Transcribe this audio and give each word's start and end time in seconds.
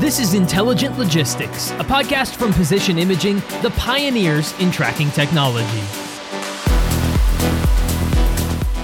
This 0.00 0.18
is 0.18 0.32
Intelligent 0.32 0.98
Logistics, 0.98 1.72
a 1.72 1.84
podcast 1.84 2.36
from 2.36 2.54
Position 2.54 2.98
Imaging, 2.98 3.40
the 3.60 3.70
pioneers 3.76 4.58
in 4.58 4.70
tracking 4.70 5.10
technology. 5.10 6.09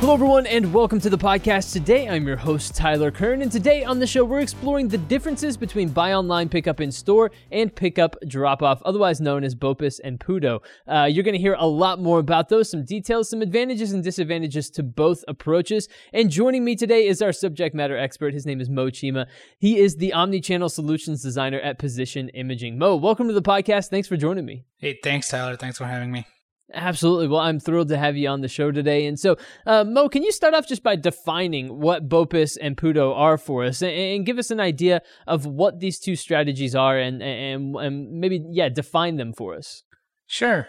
Hello, 0.07 0.15
everyone, 0.15 0.47
and 0.47 0.73
welcome 0.73 1.01
to 1.01 1.11
the 1.11 1.19
podcast. 1.19 1.73
Today, 1.73 2.09
I'm 2.09 2.29
your 2.29 2.37
host, 2.37 2.77
Tyler 2.77 3.11
Kern, 3.11 3.43
and 3.43 3.51
today 3.51 3.83
on 3.83 3.99
the 3.99 4.07
show, 4.07 4.25
we're 4.25 4.39
exploring 4.39 4.87
the 4.87 4.99
differences 4.99 5.57
between 5.57 5.89
buy 5.89 6.13
online, 6.13 6.49
pick 6.49 6.69
up 6.69 6.81
in 6.81 6.93
store, 6.93 7.33
and 7.51 7.75
pick 7.75 7.99
up 7.99 8.15
drop 8.29 8.63
off, 8.63 8.81
otherwise 8.85 9.21
known 9.21 9.43
as 9.43 9.57
BOPIS 9.57 9.99
and 10.05 10.21
PUDO. 10.21 10.61
Uh, 10.87 11.09
you're 11.11 11.25
going 11.25 11.35
to 11.35 11.41
hear 11.41 11.57
a 11.59 11.67
lot 11.67 11.99
more 11.99 12.21
about 12.21 12.49
those, 12.49 12.71
some 12.71 12.85
details, 12.85 13.29
some 13.29 13.43
advantages 13.43 13.91
and 13.91 14.05
disadvantages 14.05 14.71
to 14.71 14.85
both 14.85 15.25
approaches. 15.27 15.89
And 16.13 16.31
joining 16.31 16.65
me 16.65 16.77
today 16.77 17.09
is 17.09 17.21
our 17.21 17.33
subject 17.33 17.75
matter 17.75 17.99
expert. 17.99 18.33
His 18.33 18.47
name 18.47 18.61
is 18.61 18.71
Mo 18.71 18.91
Chima. 18.91 19.27
He 19.59 19.81
is 19.81 19.97
the 19.97 20.13
omni-channel 20.13 20.69
solutions 20.69 21.21
designer 21.21 21.59
at 21.59 21.81
Position 21.81 22.29
Imaging. 22.29 22.79
Mo, 22.79 22.95
welcome 22.95 23.27
to 23.27 23.35
the 23.35 23.43
podcast. 23.43 23.89
Thanks 23.89 24.07
for 24.07 24.17
joining 24.17 24.47
me. 24.47 24.67
Hey, 24.79 25.01
thanks, 25.03 25.29
Tyler. 25.29 25.57
Thanks 25.57 25.79
for 25.79 25.87
having 25.87 26.13
me. 26.13 26.27
Absolutely. 26.75 27.29
Well, 27.29 27.41
I'm 27.41 27.61
thrilled 27.61 27.89
to 27.89 27.97
have 27.97 28.17
you 28.17 28.29
on 28.29 28.41
the 28.41 28.49
show 28.49 28.73
today. 28.73 29.07
And 29.07 29.19
so, 29.19 29.37
uh, 29.67 29.85
Mo, 29.85 30.09
can 30.09 30.25
you 30.25 30.33
start 30.33 30.53
off 30.53 30.67
just 30.67 30.83
by 30.83 30.97
defining 30.97 31.81
what 31.81 32.09
BOPIS 32.09 32.57
and 32.61 32.77
PUDO 32.77 33.15
are 33.17 33.39
for 33.39 33.65
us 33.65 33.83
and, 33.83 33.93
and, 33.93 34.27
give 34.27 34.37
us 34.39 34.51
an 34.51 34.59
idea 34.59 35.01
of 35.29 35.47
what 35.47 35.79
these 35.79 36.01
two 36.01 36.17
strategies 36.17 36.75
are 36.75 36.99
and, 36.99 37.23
and, 37.23 37.77
and 37.77 38.11
maybe, 38.11 38.45
yeah, 38.51 38.69
define 38.69 39.17
them 39.17 39.33
for 39.33 39.55
us? 39.55 39.85
Sure. 40.27 40.67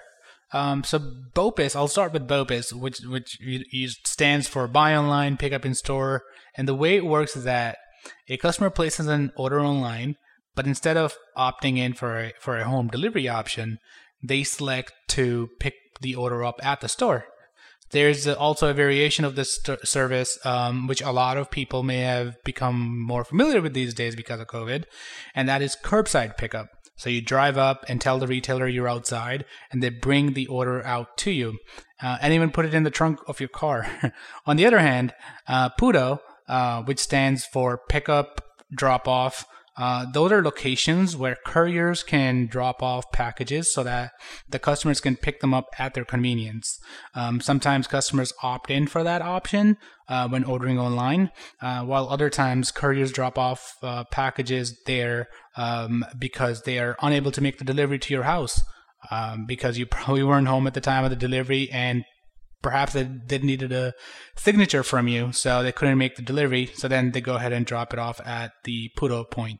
Um, 0.54 0.84
so 0.84 1.00
BOPIS, 1.34 1.76
I'll 1.76 1.88
start 1.88 2.14
with 2.14 2.28
BOPIS, 2.28 2.73
which 2.73 3.00
which 3.02 3.40
stands 4.06 4.48
for 4.48 4.68
Buy 4.68 4.95
Online, 4.95 5.36
Pick 5.36 5.52
Up 5.52 5.66
in 5.66 5.73
Store. 5.73 6.23
And 6.56 6.68
the 6.68 6.76
way 6.76 6.95
it 6.95 7.06
works 7.06 7.36
is 7.36 7.44
that 7.44 7.78
a 8.30 8.38
customer 8.38 8.70
places 8.70 9.08
an 9.08 9.32
order 9.36 9.59
online, 9.59 10.16
but 10.56 10.68
instead 10.68 10.95
of 10.95 11.18
opting 11.36 11.78
in 11.78 11.94
for 11.94 12.18
a, 12.20 12.34
for 12.40 12.58
a 12.58 12.66
home 12.66 12.88
delivery 12.88 13.28
option, 13.28 13.80
they 14.23 14.44
select 14.44 14.94
to 15.09 15.50
pick 15.59 15.73
the 16.02 16.16
order 16.16 16.44
up 16.44 16.59
at 16.64 16.81
the 16.81 16.90
store. 16.90 17.26
There's 17.92 18.28
also 18.28 18.70
a 18.70 18.73
variation 18.73 19.23
of 19.23 19.36
this 19.36 19.56
st- 19.56 19.88
service, 19.88 20.38
um, 20.45 20.88
which 20.88 21.02
a 21.02 21.12
lot 21.12 21.38
of 21.38 21.50
people 21.50 21.84
may 21.84 22.00
have 22.00 22.36
become 22.44 23.02
more 23.02 23.23
familiar 23.23 23.62
with 23.62 23.73
these 23.73 23.94
days 23.94 24.16
because 24.16 24.42
of 24.42 24.48
COVID, 24.48 24.84
and 25.34 25.48
that 25.48 25.62
is 25.62 25.78
curbside 25.81 26.38
pickup. 26.38 26.67
So 26.98 27.09
you 27.09 27.22
drive 27.22 27.58
up 27.58 27.86
and 27.88 28.02
tell 28.02 28.20
the 28.20 28.28
retailer 28.28 28.67
you're 28.67 28.89
outside, 28.89 29.45
and 29.72 29.81
they 29.81 29.89
bring 29.89 30.34
the 30.34 30.48
order 30.48 30.86
out 30.86 31.16
to 31.20 31.31
you, 31.31 31.59
uh, 32.02 32.17
and 32.22 32.34
even 32.34 32.52
put 32.52 32.66
it 32.66 32.73
in 32.73 32.84
the 32.84 32.92
trunk 32.92 33.20
of 33.28 33.39
your 33.39 33.50
car. 33.50 33.88
On 34.45 34.58
the 34.58 34.66
other 34.66 34.80
hand, 34.80 35.14
uh, 35.48 35.70
PUDO, 35.80 36.20
uh, 36.50 36.84
which 36.84 37.00
stands 37.00 37.45
for 37.45 37.80
pickup, 37.88 38.42
drop 38.76 39.08
off, 39.08 39.45
uh, 39.78 40.06
those 40.11 40.31
are 40.31 40.44
locations 40.44 41.16
where 41.16 41.38
couriers 41.45 42.03
can 42.03 42.47
drop 42.47 42.81
off 42.81 43.11
packages 43.11 43.72
so 43.72 43.83
that 43.83 44.11
the 44.50 44.58
customers 44.58 45.00
can 45.00 45.16
pick 45.16 45.39
them 45.39 45.53
up 45.53 45.67
at 45.78 45.94
their 45.94 46.06
convenience. 46.06 46.80
Um, 47.14 47.39
sometimes 47.39 47.86
customers 47.86 48.33
opt 48.42 48.72
in 48.72 48.88
for 48.88 49.03
that 49.03 49.22
option 49.22 49.78
uh, 50.09 50.28
when 50.28 50.44
ordering 50.44 50.80
online, 50.80 51.31
uh, 51.61 51.83
while 51.83 52.09
other 52.09 52.30
times 52.30 52.72
couriers 52.72 53.11
drop 53.11 53.38
off 53.38 53.75
uh, 53.83 54.03
packages 54.05 54.80
there 54.86 55.28
um, 55.55 56.03
because 56.17 56.64
they 56.64 56.80
are 56.80 56.95
unable 57.02 57.31
to 57.31 57.42
make 57.42 57.59
the 57.59 57.66
delivery 57.66 58.00
to 58.00 58.14
your 58.14 58.23
house 58.23 58.64
um, 59.11 59.45
because 59.45 59.78
you 59.78 59.86
probably 59.92 60.23
weren't 60.23 60.48
home 60.48 60.66
at 60.66 60.73
the 60.73 60.81
time 60.81 61.03
of 61.03 61.11
the 61.11 61.16
delivery 61.16 61.70
and 61.72 62.03
perhaps 62.64 62.94
they, 62.94 63.03
they 63.03 63.38
needed 63.38 63.72
a 63.72 63.94
signature 64.36 64.81
from 64.81 65.08
you, 65.08 65.31
so 65.31 65.61
they 65.61 65.72
couldn't 65.72 65.98
make 65.98 66.16
the 66.16 66.22
delivery. 66.23 66.72
So 66.73 66.88
then 66.88 67.11
they 67.11 67.22
go 67.22 67.36
ahead 67.36 67.53
and 67.53 67.66
drop 67.66 67.94
it 67.94 68.00
off 68.00 68.20
at 68.25 68.52
the 68.64 68.89
PUDO 68.98 69.30
point. 69.30 69.59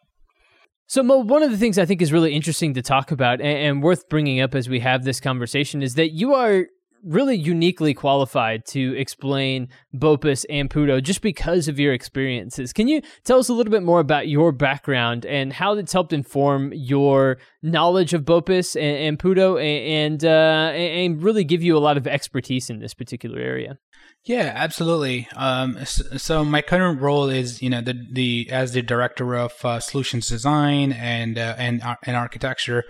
So, 0.90 1.04
Mo, 1.04 1.18
one 1.18 1.44
of 1.44 1.52
the 1.52 1.58
things 1.58 1.78
I 1.78 1.86
think 1.86 2.02
is 2.02 2.14
really 2.14 2.34
interesting 2.34 2.74
to 2.76 2.82
talk 2.82 3.12
about 3.12 3.42
and, 3.42 3.58
and, 3.58 3.84
worth 3.84 4.08
bringing 4.08 4.40
up 4.40 4.56
as 4.56 4.70
we 4.70 4.80
have 4.80 5.04
this 5.04 5.20
conversation 5.20 5.84
is 5.84 5.96
that 5.96 6.12
you 6.12 6.34
are 6.34 6.68
really 7.04 7.36
uniquely 7.36 7.94
qualified 7.94 8.66
to 8.66 8.98
explain 8.98 9.67
BOPIS 9.94 10.45
and 10.50 10.70
PUDO 10.70 11.04
just 11.04 11.22
because 11.22 11.67
of 11.67 11.78
your 11.78 11.92
experiences. 11.92 12.72
Can 12.72 12.88
you 12.88 13.02
tell 13.26 13.38
us 13.38 13.50
a 13.50 13.54
little 13.54 13.72
bit 13.72 13.84
more 13.84 14.00
about 14.00 14.30
your 14.30 14.54
background 14.54 15.26
and 15.26 15.52
how 15.52 15.73
it's 15.73 15.92
helped 15.92 16.14
inform 16.14 16.72
your 16.73 17.38
knowledge 17.61 18.14
of 18.14 18.23
BOPIS 18.23 18.78
and, 18.78 18.98
and 18.98 19.20
PUDO 19.20 19.61
and, 19.61 20.23
uh, 20.23 20.72
and 20.73 21.22
really 21.22 21.44
give 21.44 21.61
you 21.61 21.76
a 21.76 21.80
lot 21.80 21.98
of 21.98 22.08
expertise 22.08 22.70
in 22.70 22.80
this 22.80 22.94
particular 22.94 23.40
area? 23.40 23.78
Yeah, 24.23 24.52
absolutely. 24.55 25.28
Um, 25.36 25.86
so, 25.86 26.44
my 26.44 26.61
current 26.61 27.00
role 27.00 27.30
is, 27.30 27.61
you 27.61 27.70
know, 27.70 27.80
the 27.82 27.95
the 28.11 28.50
as 28.52 28.73
the 28.73 28.82
director 28.82 29.36
of 29.36 29.54
uh, 29.64 29.80
solutions 29.80 30.28
design 30.28 30.92
and 30.92 31.38
uh, 31.38 31.55
and 31.58 31.82
and 32.04 32.16
architecture. 32.17 32.83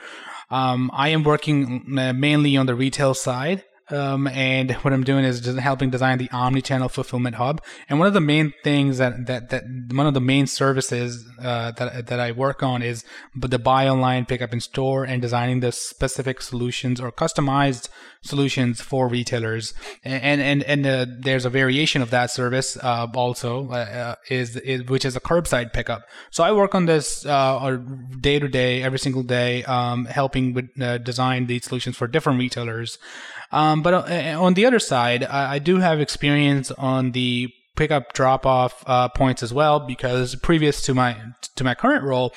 Um, 0.50 0.90
I 0.94 1.10
am 1.10 1.24
working 1.24 2.00
uh, 2.00 2.14
mainly 2.14 2.58
on 2.58 2.66
the 2.66 2.76
retail 2.76 3.14
side. 3.14 3.64
Um, 3.90 4.28
and 4.28 4.74
what 4.74 4.94
I'm 4.94 5.06
doing 5.06 5.24
is 5.24 5.40
just 5.40 5.58
helping 5.60 5.90
design 5.90 6.18
the 6.18 6.30
omni-channel 6.32 6.90
fulfillment 6.90 7.36
hub. 7.36 7.62
And 7.88 8.00
one 8.00 8.08
of 8.10 8.14
the 8.14 8.20
main 8.20 8.52
things 8.62 8.98
that 8.98 9.28
that, 9.28 9.50
that 9.50 9.64
one 9.94 10.06
of 10.06 10.14
the 10.14 10.20
main 10.20 10.46
services 10.46 11.26
uh, 11.42 11.72
that 11.72 12.08
that 12.08 12.20
I 12.20 12.32
work 12.34 12.62
on 12.64 12.82
is 12.82 13.06
the 13.34 13.60
buy 13.60 13.88
online, 13.88 14.26
pick 14.26 14.42
up 14.42 14.52
in 14.52 14.60
store, 14.60 15.06
and 15.06 15.22
designing 15.22 15.62
the 15.62 15.72
specific 15.72 16.42
solutions 16.42 17.00
or 17.00 17.12
customized 17.14 17.88
solutions 18.28 18.82
for 18.82 19.08
retailers. 19.08 19.74
And 20.04 20.42
and 20.42 20.64
and 20.64 20.86
uh, 20.86 21.06
there's 21.20 21.46
a 21.46 21.50
variation 21.50 22.02
of 22.02 22.10
that 22.12 22.32
service 22.32 22.78
uh, 22.78 23.08
also 23.16 23.70
uh, 23.70 24.16
is, 24.30 24.56
is, 24.58 24.84
which 24.86 25.06
is 25.06 25.16
a 25.16 25.20
curbside 25.20 25.74
pickup. 25.74 26.04
So 26.32 26.44
I 26.44 26.52
work 26.52 26.76
on 26.76 26.86
this 26.86 27.26
uh, 27.26 27.78
day 28.20 28.40
to 28.40 28.48
day, 28.48 28.84
every 28.84 29.00
single 29.00 29.24
day, 29.24 29.64
um, 29.64 30.06
helping 30.06 30.54
with 30.54 30.70
uh, 30.82 30.98
design 31.00 31.48
these 31.48 31.66
solutions 31.66 31.98
for 31.98 32.08
different 32.08 32.40
retailers. 32.40 32.98
Um, 33.52 33.82
but 33.82 33.94
uh, 33.94 34.42
on 34.42 34.56
the 34.56 34.66
other 34.66 34.80
side, 34.80 35.24
I, 35.24 35.54
I, 35.54 35.60
do 35.60 35.78
have 35.78 36.02
experience 36.02 36.70
on 36.72 37.14
the 37.14 37.50
pickup 37.78 38.12
drop 38.12 38.46
off 38.46 38.84
uh, 38.88 39.08
points 39.08 39.42
as 39.42 39.54
well 39.54 39.80
because 39.80 40.36
previous 40.36 40.82
to 40.82 40.94
my 40.94 41.16
to 41.56 41.64
my 41.64 41.74
current 41.74 42.04
role, 42.04 42.34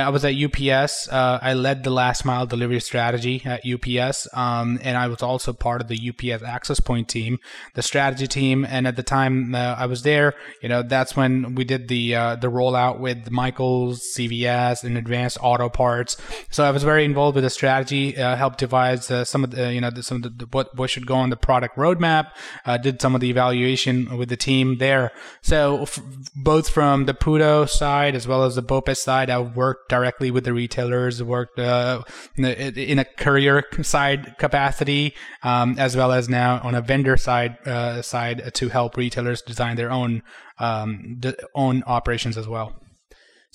I 0.00 0.10
was 0.10 0.24
at 0.24 0.34
UPS. 0.34 1.08
Uh, 1.08 1.38
I 1.40 1.54
led 1.54 1.84
the 1.84 1.90
last 1.90 2.24
mile 2.24 2.46
delivery 2.46 2.80
strategy 2.80 3.42
at 3.44 3.62
UPS, 3.66 4.28
um, 4.34 4.78
and 4.82 4.96
I 4.96 5.06
was 5.08 5.22
also 5.22 5.52
part 5.52 5.80
of 5.80 5.88
the 5.88 6.10
UPS 6.10 6.42
Access 6.42 6.80
Point 6.80 7.08
team, 7.08 7.38
the 7.74 7.82
strategy 7.82 8.26
team. 8.26 8.64
And 8.64 8.86
at 8.86 8.96
the 8.96 9.02
time 9.02 9.54
uh, 9.54 9.76
I 9.78 9.86
was 9.86 10.02
there, 10.02 10.34
you 10.62 10.68
know, 10.68 10.82
that's 10.82 11.16
when 11.16 11.54
we 11.54 11.64
did 11.64 11.88
the 11.88 12.14
uh, 12.14 12.36
the 12.36 12.48
rollout 12.48 12.98
with 13.00 13.30
Michaels, 13.30 14.02
CVS, 14.16 14.84
and 14.84 14.96
Advanced 14.96 15.38
Auto 15.40 15.68
Parts. 15.68 16.16
So 16.50 16.64
I 16.64 16.70
was 16.70 16.84
very 16.84 17.04
involved 17.04 17.34
with 17.34 17.44
the 17.44 17.50
strategy, 17.50 18.16
uh, 18.16 18.36
helped 18.36 18.58
devise 18.58 19.10
uh, 19.10 19.24
some 19.24 19.44
of 19.44 19.50
the 19.50 19.72
you 19.72 19.80
know 19.80 19.90
the, 19.90 20.02
some 20.02 20.24
of 20.24 20.38
the, 20.38 20.46
what 20.46 20.76
what 20.76 20.90
should 20.90 21.06
go 21.06 21.16
on 21.16 21.30
the 21.30 21.36
product 21.36 21.76
roadmap. 21.76 22.32
Uh, 22.64 22.76
did 22.76 23.00
some 23.00 23.14
of 23.14 23.20
the 23.20 23.30
evaluation 23.30 24.16
with 24.16 24.28
the 24.28 24.36
team 24.36 24.78
there. 24.78 25.10
So 25.42 25.82
f- 25.82 26.00
both 26.36 26.68
from 26.68 27.06
the 27.06 27.14
PUDO 27.14 27.68
side 27.68 28.14
as 28.14 28.28
well 28.28 28.44
as 28.44 28.54
the 28.54 28.62
BOPIS 28.62 29.02
side, 29.02 29.30
I 29.30 29.40
worked 29.40 29.87
directly 29.88 30.30
with 30.30 30.44
the 30.44 30.52
retailers, 30.52 31.22
worked 31.22 31.58
uh, 31.58 32.02
in 32.36 32.98
a 32.98 33.04
courier 33.04 33.62
side 33.82 34.36
capacity, 34.38 35.14
um, 35.42 35.76
as 35.78 35.96
well 35.96 36.12
as 36.12 36.28
now 36.28 36.60
on 36.62 36.74
a 36.74 36.80
vendor 36.80 37.16
side 37.16 37.58
uh, 37.66 38.02
side 38.02 38.54
to 38.54 38.68
help 38.68 38.96
retailers 38.96 39.42
design 39.42 39.76
their 39.76 39.90
own 39.90 40.22
um, 40.58 41.20
own 41.54 41.82
operations 41.86 42.36
as 42.36 42.48
well. 42.48 42.74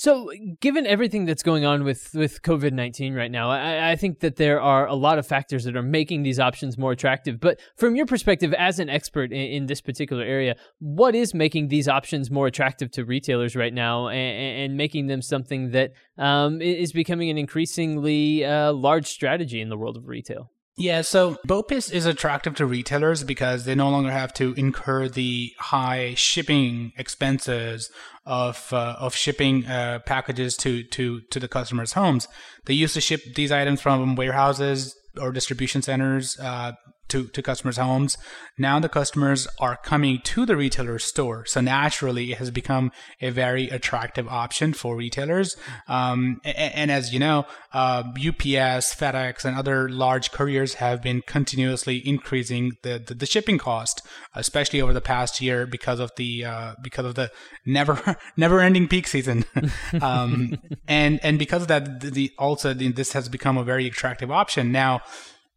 So, 0.04 0.30
given 0.60 0.86
everything 0.86 1.24
that's 1.24 1.44
going 1.44 1.64
on 1.64 1.86
with, 1.86 2.14
with 2.14 2.42
COVID 2.42 2.74
19 2.74 3.14
right 3.14 3.32
now, 3.32 3.50
I, 3.50 3.92
I, 3.92 3.96
think 3.96 4.20
that 4.20 4.36
there 4.36 4.60
are 4.60 4.86
a 4.86 4.96
lot 4.96 5.18
of 5.18 5.26
factors 5.26 5.64
that 5.64 5.78
are 5.78 5.82
making 5.82 6.24
these 6.24 6.42
options 6.42 6.78
more 6.78 6.92
attractive. 6.92 7.40
But 7.40 7.62
from 7.78 7.96
your 7.96 8.06
perspective, 8.06 8.54
as 8.56 8.80
an 8.80 8.90
expert 8.90 9.32
in, 9.32 9.40
in 9.40 9.66
this 9.68 9.80
particular 9.80 10.22
area, 10.22 10.58
what 10.80 11.16
is 11.16 11.34
making 11.34 11.70
these 11.70 11.88
options 11.88 12.30
more 12.30 12.48
attractive 12.48 12.92
to 12.92 13.06
retailers 13.06 13.56
right 13.56 13.74
now 13.74 14.10
and, 14.10 14.72
and 14.72 14.78
making 14.78 15.08
them 15.08 15.22
something 15.22 15.72
that 15.72 15.94
um, 16.18 16.62
is 16.62 16.92
becoming 16.92 17.30
an 17.30 17.38
increasingly 17.38 18.44
uh, 18.44 18.74
large 18.74 19.08
strategy 19.08 19.62
in 19.62 19.70
the 19.70 19.78
world 19.78 19.96
of 19.96 20.10
retail? 20.10 20.52
Yeah, 20.76 21.02
so 21.02 21.38
BOPIS 21.46 21.92
is 21.92 22.08
attractive 22.08 22.56
to 22.56 22.66
retailers 22.66 23.24
because 23.24 23.66
they 23.66 23.76
no 23.76 23.90
longer 23.92 24.12
have 24.12 24.34
to 24.36 24.54
incur 24.54 25.08
the 25.08 25.52
high 25.60 26.16
shipping 26.16 26.94
expenses 26.98 27.92
of 28.26 28.74
uh, 28.74 28.96
of 29.00 29.16
shipping 29.16 29.68
uh, 29.68 30.00
packages 30.06 30.58
to, 30.58 30.84
to 30.86 31.22
to 31.30 31.40
the 31.40 31.48
customers' 31.48 31.94
homes. 31.94 32.28
They 32.66 32.74
used 32.74 32.96
to 32.96 33.02
ship 33.02 33.22
these 33.36 33.52
items 33.52 33.82
from 33.82 34.16
warehouses 34.16 34.96
or 35.20 35.32
distribution 35.32 35.84
centers 35.84 36.40
uh, 36.40 36.72
to, 37.10 37.28
to 37.28 37.42
customers' 37.42 37.78
homes. 37.78 38.18
Now 38.58 38.80
the 38.80 38.90
customers 38.90 39.48
are 39.60 39.78
coming 39.78 40.20
to 40.24 40.46
the 40.46 40.56
retailer 40.56 41.00
store. 41.00 41.46
So 41.46 41.62
naturally, 41.62 42.32
it 42.32 42.38
has 42.38 42.52
become 42.52 42.92
a 43.22 43.30
very 43.30 43.70
attractive 43.70 44.28
option 44.28 44.74
for 44.74 44.96
retailers. 44.96 45.56
Um, 45.88 46.40
and, 46.44 46.74
and, 46.74 46.92
as 46.92 47.14
you 47.14 47.20
know, 47.20 47.46
uh, 47.74 48.04
UPS, 48.16 48.96
FedEx, 48.96 49.46
and 49.46 49.58
other 49.58 49.90
large 49.90 50.32
couriers 50.32 50.76
have 50.76 51.02
been 51.02 51.22
continuously 51.26 52.08
increasing 52.08 52.78
the, 52.84 53.04
the, 53.06 53.14
the 53.14 53.26
shipping 53.26 53.58
cost, 53.58 54.02
especially 54.36 54.82
over 54.82 54.94
the 54.94 55.02
past 55.02 55.42
year 55.42 55.66
because 55.66 56.00
of 56.00 56.12
the 56.18 56.46
uh, 56.46 56.74
because 56.82 57.06
of 57.06 57.16
the 57.16 57.32
never 57.66 58.18
never 58.38 58.60
ending 58.60 58.88
peak 58.88 59.08
season. 59.08 59.46
um, 60.02 60.58
and 60.88 61.20
and 61.24 61.40
because 61.40 61.64
of 61.64 61.68
that, 61.68 62.02
the, 62.02 62.10
the 62.10 62.32
also 62.38 62.74
the, 62.74 62.92
this 62.92 63.14
has 63.14 63.30
become 63.30 63.58
a 63.58 63.64
very 63.64 63.88
attractive 63.88 64.32
option 64.32 64.72
now. 64.72 65.02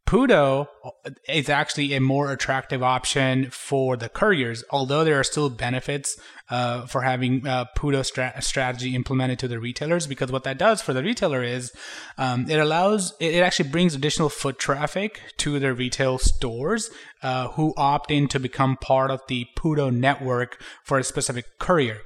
Pudo 0.06 0.68
is 1.28 1.48
actually 1.48 1.92
a 1.94 2.00
more 2.00 2.30
attractive 2.30 2.80
option 2.80 3.50
for 3.50 3.96
the 3.96 4.08
couriers, 4.08 4.62
although 4.70 5.02
there 5.02 5.18
are 5.18 5.24
still 5.24 5.50
benefits 5.50 6.16
uh, 6.48 6.86
for 6.86 7.02
having 7.02 7.44
uh, 7.44 7.64
Pudo 7.76 8.04
stra- 8.04 8.40
strategy 8.40 8.94
implemented 8.94 9.40
to 9.40 9.48
the 9.48 9.58
retailers. 9.58 10.06
Because 10.06 10.30
what 10.30 10.44
that 10.44 10.58
does 10.58 10.80
for 10.80 10.92
the 10.92 11.02
retailer 11.02 11.42
is 11.42 11.72
um, 12.18 12.48
it 12.48 12.60
allows, 12.60 13.14
it, 13.18 13.34
it, 13.34 13.40
actually 13.40 13.68
brings 13.68 13.96
additional 13.96 14.28
foot 14.28 14.60
traffic 14.60 15.20
to 15.38 15.58
their 15.58 15.74
retail 15.74 16.18
stores 16.18 16.88
uh, 17.24 17.48
who 17.48 17.74
opt 17.76 18.12
in 18.12 18.28
to 18.28 18.38
become 18.38 18.76
part 18.76 19.10
of 19.10 19.22
the 19.26 19.48
Pudo 19.56 19.92
network 19.92 20.62
for 20.84 20.98
a 20.98 21.04
specific 21.04 21.58
courier. 21.58 21.98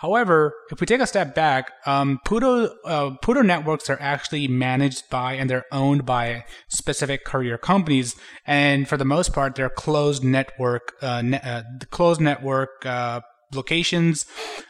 However, 0.00 0.54
if 0.70 0.80
we 0.80 0.86
take 0.86 1.02
a 1.02 1.06
step 1.06 1.34
back, 1.34 1.72
um, 1.84 2.20
Pudo, 2.26 2.70
uh, 2.86 3.42
networks 3.42 3.90
are 3.90 3.98
actually 4.00 4.48
managed 4.48 5.10
by 5.10 5.34
and 5.34 5.50
they're 5.50 5.66
owned 5.70 6.06
by 6.06 6.44
specific 6.68 7.26
courier 7.26 7.58
companies, 7.58 8.16
and 8.46 8.88
for 8.88 8.96
the 8.96 9.04
most 9.04 9.34
part, 9.34 9.56
they're 9.56 9.68
closed 9.68 10.24
network, 10.24 10.94
uh, 11.02 11.20
ne- 11.20 11.40
uh, 11.44 11.64
closed 11.90 12.22
network 12.22 12.86
uh, 12.86 13.20
locations 13.52 14.26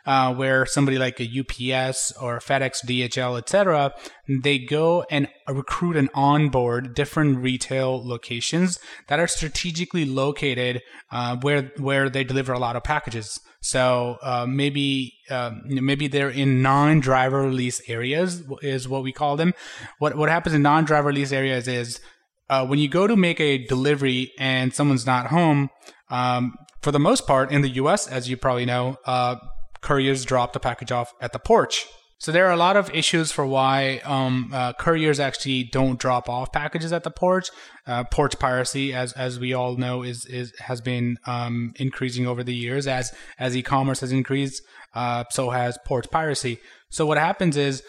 uh, 0.06 0.34
where 0.34 0.66
somebody 0.66 0.98
like 0.98 1.20
a 1.20 1.24
UPS 1.24 2.12
or 2.20 2.38
FedEx, 2.38 2.84
DHL, 2.84 3.38
etc., 3.38 3.92
they 4.28 4.58
go 4.58 5.04
and 5.10 5.28
recruit 5.48 5.96
and 5.96 6.08
onboard 6.14 6.94
different 6.94 7.38
retail 7.38 8.06
locations 8.06 8.78
that 9.08 9.18
are 9.18 9.26
strategically 9.26 10.04
located 10.04 10.82
uh, 11.10 11.36
where 11.40 11.72
where 11.78 12.08
they 12.08 12.24
deliver 12.24 12.52
a 12.52 12.58
lot 12.58 12.76
of 12.76 12.84
packages. 12.84 13.40
So 13.62 14.16
uh, 14.22 14.46
maybe 14.48 15.14
um, 15.30 15.62
maybe 15.66 16.08
they're 16.08 16.30
in 16.30 16.62
non-driver 16.62 17.50
lease 17.50 17.82
areas 17.88 18.42
is 18.62 18.88
what 18.88 19.02
we 19.02 19.12
call 19.12 19.36
them. 19.36 19.52
What 19.98 20.16
what 20.16 20.28
happens 20.28 20.54
in 20.54 20.62
non-driver 20.62 21.12
lease 21.12 21.32
areas 21.32 21.68
is 21.68 22.00
uh, 22.48 22.66
when 22.66 22.78
you 22.78 22.88
go 22.88 23.06
to 23.06 23.16
make 23.16 23.40
a 23.40 23.64
delivery 23.66 24.32
and 24.38 24.74
someone's 24.74 25.06
not 25.06 25.26
home, 25.26 25.70
um, 26.10 26.54
for 26.82 26.92
the 26.92 26.98
most 26.98 27.26
part, 27.26 27.50
in 27.52 27.62
the 27.62 27.70
US, 27.70 28.06
as 28.06 28.28
you 28.28 28.36
probably 28.36 28.64
know, 28.64 28.96
uh, 29.06 29.36
couriers 29.80 30.24
drop 30.24 30.52
the 30.52 30.60
package 30.60 30.92
off 30.92 31.12
at 31.20 31.32
the 31.32 31.38
porch. 31.38 31.86
So 32.18 32.32
there 32.32 32.46
are 32.46 32.52
a 32.52 32.56
lot 32.56 32.76
of 32.76 32.94
issues 32.94 33.32
for 33.32 33.46
why 33.46 34.02
um, 34.04 34.50
uh, 34.52 34.74
couriers 34.74 35.18
actually 35.18 35.64
don't 35.64 35.98
drop 35.98 36.28
off 36.28 36.52
packages 36.52 36.92
at 36.92 37.02
the 37.02 37.10
porch. 37.10 37.48
Uh, 37.86 38.04
porch 38.04 38.38
piracy, 38.38 38.92
as 38.92 39.14
as 39.14 39.40
we 39.40 39.54
all 39.54 39.76
know, 39.76 40.02
is 40.02 40.26
is 40.26 40.52
has 40.58 40.82
been 40.82 41.16
um, 41.26 41.72
increasing 41.76 42.26
over 42.26 42.44
the 42.44 42.54
years 42.54 42.86
as 42.86 43.14
as 43.38 43.56
e-commerce 43.56 44.00
has 44.00 44.12
increased. 44.12 44.62
Uh, 44.94 45.24
so 45.30 45.48
has 45.48 45.78
porch 45.86 46.10
piracy. 46.10 46.58
So 46.90 47.06
what 47.06 47.18
happens 47.18 47.56
is 47.56 47.82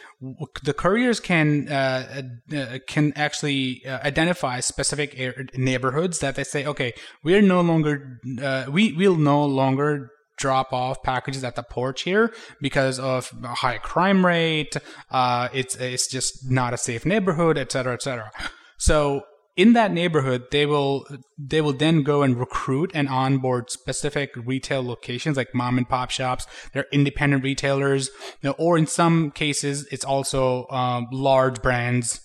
the 0.64 0.74
couriers 0.74 1.20
can 1.20 1.68
uh, 1.68 2.22
uh, 2.56 2.78
can 2.88 3.14
actually 3.16 3.86
uh, 3.86 4.00
identify 4.04 4.60
specific 4.60 5.18
neighborhoods 5.58 6.20
that 6.20 6.36
they 6.36 6.44
say, 6.44 6.66
okay, 6.66 6.94
we're 7.24 7.42
no 7.42 7.62
longer 7.62 8.20
uh, 8.42 8.66
we 8.70 8.94
will 8.94 9.16
no 9.16 9.44
longer 9.44 10.12
drop 10.38 10.72
off 10.72 11.04
packages 11.04 11.44
at 11.44 11.56
the 11.56 11.64
porch 11.64 12.02
here 12.04 12.34
because 12.62 13.00
of 13.00 13.32
a 13.44 13.56
high 13.56 13.78
crime 13.78 14.26
rate. 14.26 14.76
Uh, 15.10 15.50
it's 15.54 15.76
it's 15.76 16.08
just 16.08 16.50
not 16.50 16.74
a 16.74 16.78
safe 16.78 17.06
neighborhood, 17.06 17.58
et 17.58 17.72
cetera, 17.72 17.94
et 17.94 18.02
cetera. 18.02 18.32
So 18.78 19.24
in 19.62 19.74
that 19.74 19.92
neighborhood, 19.92 20.46
they 20.50 20.66
will 20.66 21.06
they 21.38 21.62
will 21.62 21.74
then 21.74 22.02
go 22.02 22.24
and 22.24 22.40
recruit 22.40 22.90
and 22.96 23.08
onboard 23.08 23.70
specific 23.70 24.32
retail 24.36 24.84
locations 24.84 25.38
like 25.38 25.54
mom 25.54 25.78
and 25.78 25.88
pop 25.88 26.10
shops. 26.10 26.48
They're 26.74 26.88
independent 26.92 27.44
retailers, 27.44 28.10
you 28.42 28.50
know, 28.50 28.56
or 28.58 28.76
in 28.76 28.88
some 28.88 29.30
cases, 29.30 29.88
it's 29.92 30.04
also 30.04 30.68
um, 30.70 31.08
large 31.12 31.62
brands 31.62 32.22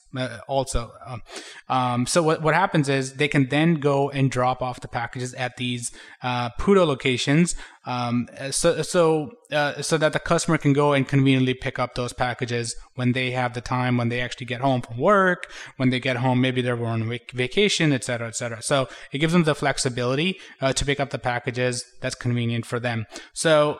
also. 0.48 0.92
Um, 1.04 1.22
um, 1.68 2.06
so 2.06 2.22
what, 2.22 2.42
what 2.42 2.54
happens 2.54 2.88
is 2.88 3.14
they 3.14 3.28
can 3.28 3.48
then 3.48 3.74
go 3.74 4.10
and 4.10 4.30
drop 4.30 4.62
off 4.62 4.80
the 4.80 4.88
packages 4.88 5.34
at 5.34 5.56
these 5.56 5.92
uh, 6.22 6.50
Pudo 6.58 6.86
locations, 6.86 7.54
um, 7.84 8.28
so 8.50 8.82
so 8.82 9.32
uh, 9.52 9.80
so 9.80 9.96
that 9.98 10.12
the 10.12 10.18
customer 10.18 10.58
can 10.58 10.72
go 10.72 10.92
and 10.92 11.06
conveniently 11.06 11.54
pick 11.54 11.78
up 11.78 11.94
those 11.94 12.12
packages 12.12 12.74
when 12.94 13.12
they 13.12 13.30
have 13.30 13.54
the 13.54 13.60
time, 13.60 13.96
when 13.96 14.08
they 14.08 14.20
actually 14.20 14.46
get 14.46 14.60
home 14.60 14.82
from 14.82 14.98
work, 14.98 15.50
when 15.76 15.90
they 15.90 16.00
get 16.00 16.16
home, 16.16 16.40
maybe 16.40 16.62
they're 16.62 16.84
on 16.84 17.08
vacation, 17.32 17.92
etc., 17.92 18.04
cetera, 18.04 18.28
et 18.28 18.34
cetera. 18.34 18.62
So 18.62 18.88
it 19.12 19.18
gives 19.18 19.32
them 19.32 19.44
the 19.44 19.54
flexibility 19.54 20.38
uh, 20.60 20.72
to 20.72 20.84
pick 20.84 21.00
up 21.00 21.10
the 21.10 21.18
packages 21.18 21.84
that's 22.00 22.14
convenient 22.14 22.66
for 22.66 22.80
them. 22.80 23.06
So 23.32 23.78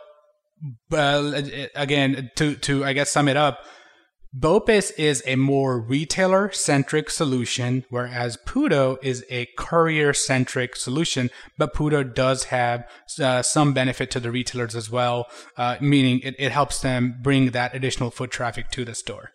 uh, 0.92 1.42
again, 1.74 2.30
to 2.36 2.54
to 2.56 2.84
I 2.84 2.92
guess 2.92 3.10
sum 3.10 3.28
it 3.28 3.36
up 3.36 3.58
Bopis 4.38 4.92
is 4.98 5.22
a 5.26 5.36
more 5.36 5.80
retailer 5.80 6.50
centric 6.52 7.08
solution, 7.08 7.84
whereas 7.88 8.36
Pudo 8.44 8.98
is 9.02 9.24
a 9.30 9.48
courier 9.56 10.12
centric 10.12 10.76
solution. 10.76 11.30
But 11.56 11.72
Pudo 11.72 12.02
does 12.02 12.44
have 12.44 12.86
uh, 13.20 13.40
some 13.42 13.72
benefit 13.72 14.10
to 14.10 14.20
the 14.20 14.30
retailers 14.30 14.76
as 14.76 14.90
well, 14.90 15.26
uh, 15.56 15.76
meaning 15.80 16.20
it, 16.20 16.34
it 16.38 16.52
helps 16.52 16.80
them 16.80 17.18
bring 17.22 17.52
that 17.52 17.74
additional 17.74 18.10
foot 18.10 18.30
traffic 18.30 18.70
to 18.72 18.84
the 18.84 18.94
store. 18.94 19.30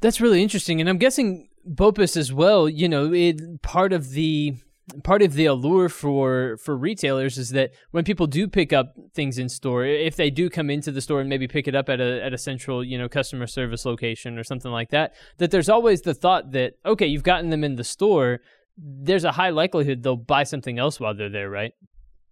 That's 0.00 0.20
really 0.20 0.42
interesting. 0.42 0.80
And 0.80 0.88
I'm 0.88 0.98
guessing 0.98 1.48
Bopis 1.68 2.16
as 2.16 2.32
well, 2.32 2.68
you 2.68 2.88
know, 2.88 3.12
it, 3.12 3.62
part 3.62 3.92
of 3.92 4.10
the 4.10 4.56
part 5.04 5.22
of 5.22 5.34
the 5.34 5.46
allure 5.46 5.88
for 5.88 6.56
for 6.56 6.76
retailers 6.76 7.38
is 7.38 7.50
that 7.50 7.70
when 7.92 8.04
people 8.04 8.26
do 8.26 8.48
pick 8.48 8.72
up 8.72 8.94
things 9.14 9.38
in 9.38 9.48
store 9.48 9.84
if 9.84 10.16
they 10.16 10.30
do 10.30 10.50
come 10.50 10.70
into 10.70 10.90
the 10.90 11.00
store 11.00 11.20
and 11.20 11.28
maybe 11.28 11.46
pick 11.46 11.68
it 11.68 11.74
up 11.74 11.88
at 11.88 12.00
a 12.00 12.22
at 12.24 12.32
a 12.32 12.38
central 12.38 12.82
you 12.82 12.98
know 12.98 13.08
customer 13.08 13.46
service 13.46 13.84
location 13.84 14.38
or 14.38 14.42
something 14.42 14.72
like 14.72 14.90
that 14.90 15.14
that 15.38 15.50
there's 15.50 15.68
always 15.68 16.02
the 16.02 16.14
thought 16.14 16.52
that 16.52 16.74
okay 16.84 17.06
you've 17.06 17.22
gotten 17.22 17.50
them 17.50 17.62
in 17.62 17.76
the 17.76 17.84
store 17.84 18.40
there's 18.76 19.24
a 19.24 19.32
high 19.32 19.50
likelihood 19.50 20.02
they'll 20.02 20.16
buy 20.16 20.42
something 20.42 20.78
else 20.78 20.98
while 20.98 21.14
they're 21.14 21.30
there 21.30 21.50
right? 21.50 21.72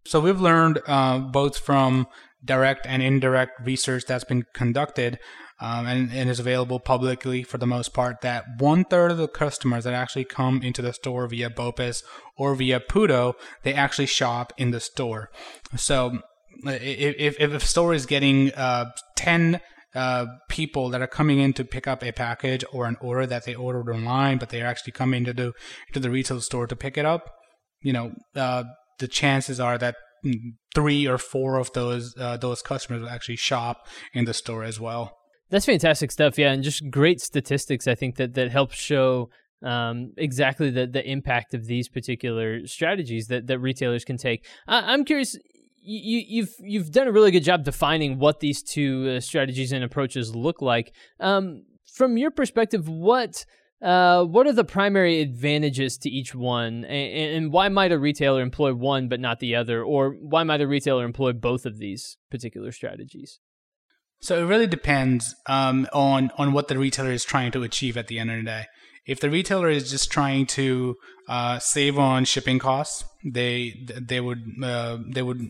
So 0.07 0.21
we've 0.21 0.41
learned 0.41 0.81
uh, 0.87 1.19
both 1.19 1.59
from 1.59 2.07
direct 2.45 2.87
and 2.87 3.03
indirect 3.03 3.61
research 3.67 4.05
that's 4.07 4.25
been 4.25 4.45
conducted 4.55 5.19
um, 5.61 5.87
and, 5.87 6.13
and 6.13 6.31
is 6.31 6.41
available 6.41 6.81
publicly 6.81 7.43
for 7.43 7.59
the 7.59 7.67
most 7.67 7.93
part, 7.93 8.21
that 8.23 8.45
one 8.59 8.85
third 8.85 9.11
of 9.11 9.19
the 9.19 9.29
customers 9.29 9.85
that 9.85 9.95
actually 9.95 10.25
come 10.25 10.63
into 10.63 10.83
the 10.83 10.93
store 10.93 11.27
via 11.27 11.51
Bopis 11.51 12.03
or 12.37 12.55
via 12.55 12.81
Pudo, 12.81 13.35
they 13.63 13.75
actually 13.75 14.07
shop 14.07 14.53
in 14.57 14.71
the 14.71 14.81
store. 14.81 15.31
So 15.77 16.21
if, 16.65 17.37
if 17.41 17.53
a 17.53 17.61
store 17.61 17.95
is 17.95 18.07
getting 18.07 18.53
uh, 18.55 18.91
10 19.17 19.61
uh, 19.95 20.27
people 20.49 20.91
that 20.91 21.03
are 21.03 21.07
coming 21.07 21.39
in 21.39 21.53
to 21.55 21.65
pick 21.65 21.87
up 21.87 22.03
a 22.03 22.13
package 22.13 22.65
or 22.73 22.87
an 22.87 22.97
order 23.01 23.27
that 23.27 23.45
they 23.45 23.55
ordered 23.55 23.91
online, 23.91 24.39
but 24.39 24.51
they're 24.51 24.67
actually 24.67 24.93
coming 24.93 25.25
to 25.25 25.33
the 25.33 25.53
to 25.93 26.01
the 26.01 26.11
retail 26.11 26.41
store 26.41 26.67
to 26.67 26.77
pick 26.77 26.99
it 26.99 27.07
up, 27.07 27.33
you 27.81 27.93
know, 27.93 28.13
uh, 28.37 28.65
the 28.99 29.09
chances 29.09 29.59
are 29.59 29.79
that 29.79 29.97
mm, 30.25 30.35
three 30.75 31.07
or 31.07 31.19
four 31.19 31.57
of 31.57 31.73
those 31.73 32.15
uh, 32.19 32.37
those 32.37 32.63
customers 32.63 33.03
will 33.03 33.09
actually 33.09 33.37
shop 33.37 33.87
in 34.13 34.25
the 34.25 34.35
store 34.35 34.63
as 34.63 34.79
well. 34.79 35.18
That's 35.51 35.67
fantastic 35.67 36.11
stuff. 36.11 36.39
Yeah, 36.39 36.53
and 36.53 36.63
just 36.63 36.91
great 36.91 37.21
statistics. 37.21 37.89
I 37.89 37.95
think 37.95 38.17
that 38.17 38.35
that 38.35 38.51
helps 38.51 38.77
show 38.77 39.31
um, 39.63 40.13
exactly 40.17 40.71
the 40.71 40.87
the 40.87 41.09
impact 41.09 41.55
of 41.55 41.67
these 41.67 41.89
particular 41.89 42.67
strategies 42.67 43.29
that 43.29 43.47
that 43.47 43.59
retailers 43.59 44.05
can 44.05 44.17
take. 44.17 44.47
I, 44.67 44.93
am 44.93 45.05
curious. 45.05 45.37
You, 45.81 46.23
you've 46.27 46.55
you've 46.61 46.91
done 46.91 47.09
a 47.09 47.13
really 47.13 47.31
good 47.31 47.45
job 47.45 47.65
defining 47.65 48.19
what 48.19 48.41
these 48.41 48.63
two 48.63 49.17
uh, 49.17 49.21
strategies 49.21 49.73
and 49.73 49.83
approaches 49.83 50.35
look 50.35 50.61
like. 50.61 50.95
Um, 51.19 51.63
from 51.95 52.19
your 52.19 52.31
perspective, 52.31 52.89
what 52.89 53.47
uh, 53.81 54.25
what 54.25 54.47
are 54.47 54.53
the 54.53 54.65
primary 54.65 55.21
advantages 55.21 55.97
to 55.99 56.11
each 56.11 56.35
one, 56.35 56.85
and, 56.85 57.35
and, 57.37 57.53
why 57.53 57.69
might 57.69 57.93
a 57.93 57.99
retailer 57.99 58.43
employ 58.43 58.75
one 58.75 59.09
but 59.09 59.21
not 59.21 59.39
the 59.39 59.55
other, 59.55 59.85
or 59.85 60.11
why 60.21 60.43
might 60.43 60.61
a 60.61 60.67
retailer 60.67 61.05
employ 61.05 61.33
both 61.33 61.65
of 61.65 61.79
these 61.79 62.19
particular 62.29 62.73
strategies? 62.73 63.39
So 64.21 64.39
it 64.39 64.47
really 64.47 64.67
depends 64.67 65.35
um, 65.47 65.87
on 65.93 66.31
on 66.37 66.53
what 66.53 66.69
the 66.69 66.79
retailer 66.79 67.13
is 67.13 67.25
trying 67.25 67.53
to 67.53 67.63
achieve 67.63 67.97
at 67.97 68.09
the 68.09 68.19
end 68.19 68.31
of 68.31 68.37
the 68.39 68.43
day. 68.43 68.67
If 69.07 69.21
the 69.21 69.31
retailer 69.31 69.71
is 69.71 69.91
just 69.91 70.11
trying 70.11 70.47
to 70.47 70.97
uh, 71.29 71.59
save 71.59 71.99
on 71.99 72.25
shipping 72.25 72.59
costs, 72.59 73.05
they 73.25 73.75
they 73.89 74.21
would 74.21 74.43
uh, 74.63 74.99
they 75.09 75.23
would 75.23 75.41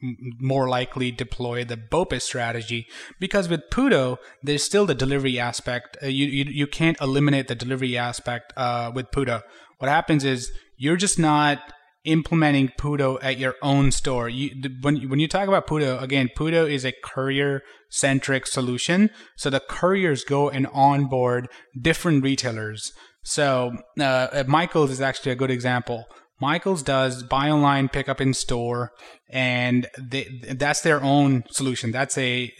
more 0.00 0.68
likely 0.68 1.10
deploy 1.10 1.64
the 1.64 1.76
Bopis 1.76 2.22
strategy 2.22 2.86
because 3.18 3.48
with 3.48 3.68
Pudo, 3.70 4.18
there's 4.42 4.62
still 4.62 4.86
the 4.86 4.94
delivery 4.94 5.38
aspect. 5.40 5.96
Uh, 6.02 6.06
you, 6.06 6.26
you 6.26 6.44
you 6.44 6.66
can't 6.66 7.00
eliminate 7.00 7.48
the 7.48 7.54
delivery 7.54 7.96
aspect 7.96 8.52
uh, 8.56 8.92
with 8.94 9.10
Pudo. 9.10 9.42
What 9.78 9.88
happens 9.88 10.24
is 10.24 10.52
you're 10.76 10.96
just 10.96 11.18
not 11.18 11.58
implementing 12.04 12.70
Pudo 12.78 13.18
at 13.22 13.38
your 13.38 13.54
own 13.62 13.90
store. 13.90 14.28
You, 14.28 14.50
when 14.80 15.08
when 15.08 15.18
you 15.18 15.28
talk 15.28 15.48
about 15.48 15.66
Pudo, 15.66 16.00
again, 16.00 16.30
Pudo 16.36 16.70
is 16.70 16.84
a 16.84 16.94
courier 17.04 17.62
centric 17.90 18.46
solution. 18.46 19.10
So 19.36 19.50
the 19.50 19.60
couriers 19.60 20.24
go 20.24 20.48
and 20.48 20.66
onboard 20.72 21.48
different 21.80 22.22
retailers. 22.22 22.92
So 23.22 23.72
uh, 24.00 24.44
Michaels 24.46 24.90
is 24.90 25.00
actually 25.00 25.32
a 25.32 25.36
good 25.36 25.50
example. 25.50 26.06
Michaels 26.40 26.82
does 26.82 27.24
buy 27.24 27.50
online, 27.50 27.88
pick 27.88 28.08
up 28.08 28.20
in 28.20 28.32
store, 28.32 28.92
and 29.30 29.88
they, 29.98 30.24
that's 30.52 30.80
their 30.80 31.02
own 31.02 31.44
solution. 31.50 31.90
That's 31.90 32.16
a 32.16 32.52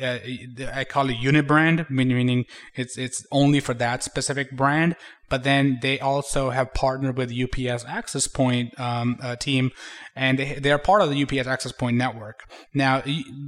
I 0.74 0.84
call 0.84 1.08
it 1.08 1.16
unit 1.16 1.46
brand, 1.46 1.86
meaning 1.88 2.44
it's 2.74 2.98
it's 2.98 3.26
only 3.32 3.60
for 3.60 3.74
that 3.74 4.02
specific 4.02 4.56
brand. 4.56 4.96
But 5.30 5.44
then 5.44 5.78
they 5.82 6.00
also 6.00 6.50
have 6.50 6.72
partnered 6.72 7.18
with 7.18 7.30
UPS 7.30 7.84
Access 7.84 8.26
Point 8.26 8.78
um, 8.80 9.18
uh, 9.22 9.36
team, 9.36 9.72
and 10.16 10.38
they, 10.38 10.54
they 10.54 10.72
are 10.72 10.78
part 10.78 11.02
of 11.02 11.10
the 11.10 11.22
UPS 11.22 11.46
Access 11.46 11.72
Point 11.72 11.98
network. 11.98 12.50
Now, 12.72 13.02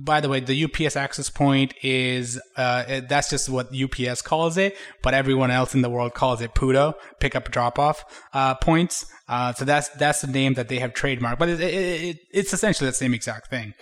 by 0.05 0.21
the 0.21 0.29
way, 0.29 0.41
the 0.41 0.65
UPS 0.65 0.95
Access 0.95 1.31
Point 1.31 1.73
is 1.83 2.39
uh, 2.57 3.01
that's 3.09 3.31
just 3.31 3.49
what 3.49 3.71
UPS 3.75 4.21
calls 4.21 4.59
it, 4.59 4.77
but 5.03 5.15
everyone 5.15 5.51
else 5.51 5.75
in 5.75 5.81
the 5.81 5.89
world 5.89 6.13
calls 6.13 6.43
it 6.43 6.55
Pudo, 6.55 6.95
pick 7.19 7.35
up 7.35 7.51
drop 7.51 7.79
off 7.79 8.05
uh, 8.35 8.55
points. 8.57 9.07
Uh, 9.27 9.53
so 9.53 9.65
that's 9.65 9.89
that's 9.91 10.21
the 10.23 10.27
name 10.27 10.55
that 10.55 10.69
they 10.69 10.81
have 10.81 10.93
trademarked, 10.93 11.39
but 11.39 11.49
it, 11.49 11.61
it, 11.61 11.75
it, 12.03 12.19
it's 12.33 12.53
essentially 12.53 12.91
the 12.91 12.95
same 12.95 13.10
exact 13.15 13.49
thing. 13.49 13.75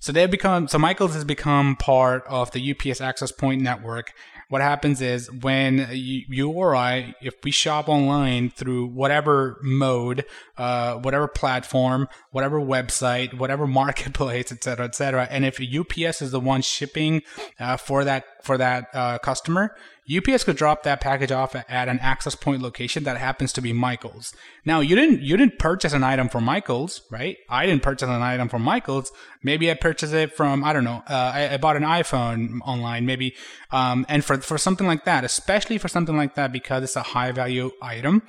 So 0.00 0.12
they've 0.12 0.30
become 0.30 0.68
so 0.68 0.78
Michaels 0.78 1.14
has 1.14 1.24
become 1.24 1.76
part 1.76 2.24
of 2.28 2.52
the 2.52 2.72
UPS 2.72 3.00
Access 3.00 3.32
Point 3.32 3.62
network. 3.62 4.12
What 4.48 4.62
happens 4.62 5.00
is 5.02 5.30
when 5.32 5.88
you, 5.90 6.22
you 6.28 6.50
or 6.50 6.76
I, 6.76 7.16
if 7.20 7.34
we 7.42 7.50
shop 7.50 7.88
online 7.88 8.50
through 8.50 8.86
whatever 8.86 9.58
mode, 9.60 10.24
uh, 10.56 10.94
whatever 10.98 11.26
platform, 11.26 12.06
whatever 12.30 12.60
website, 12.60 13.34
whatever 13.34 13.66
marketplace, 13.82 14.52
et 14.52 14.62
cetera, 14.62 14.84
et 14.84 14.94
cetera, 14.94 15.26
and 15.30 15.44
if 15.44 15.60
UPS 15.60 16.22
is 16.22 16.30
the 16.30 16.38
one 16.38 16.62
shipping 16.62 17.22
uh, 17.58 17.76
for 17.76 18.04
that 18.04 18.24
for 18.44 18.56
that 18.56 18.86
uh, 18.94 19.18
customer, 19.18 19.74
UPS 20.14 20.44
could 20.44 20.56
drop 20.56 20.84
that 20.84 21.00
package 21.00 21.32
off 21.32 21.56
at 21.56 21.88
an 21.88 21.98
access 22.00 22.34
point 22.34 22.62
location 22.62 23.04
that 23.04 23.16
happens 23.16 23.52
to 23.52 23.60
be 23.60 23.72
Michaels. 23.72 24.34
Now 24.64 24.80
you 24.80 24.94
didn't 24.94 25.22
you 25.22 25.36
didn't 25.36 25.58
purchase 25.58 25.92
an 25.92 26.04
item 26.04 26.28
from 26.28 26.44
Michaels, 26.44 27.02
right? 27.10 27.36
I 27.50 27.66
didn't 27.66 27.82
purchase 27.82 28.08
an 28.08 28.22
item 28.22 28.48
from 28.48 28.62
Michaels. 28.62 29.10
Maybe 29.42 29.70
I 29.70 29.74
purchased 29.74 30.14
it 30.14 30.36
from 30.36 30.62
I 30.62 30.72
don't 30.72 30.84
know. 30.84 31.02
Uh, 31.08 31.32
I, 31.34 31.54
I, 31.54 31.56
bought 31.56 31.76
an 31.76 31.82
iPhone 31.82 32.60
online, 32.64 33.04
maybe. 33.04 33.34
Um, 33.72 34.06
and 34.08 34.24
for 34.24 34.38
for 34.38 34.58
something 34.58 34.86
like 34.86 35.04
that, 35.04 35.24
especially 35.24 35.78
for 35.78 35.88
something 35.88 36.16
like 36.16 36.34
that, 36.36 36.52
because 36.52 36.84
it's 36.84 36.96
a 36.96 37.02
high 37.02 37.32
value 37.32 37.72
item, 37.82 38.22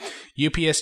UPS 0.43 0.81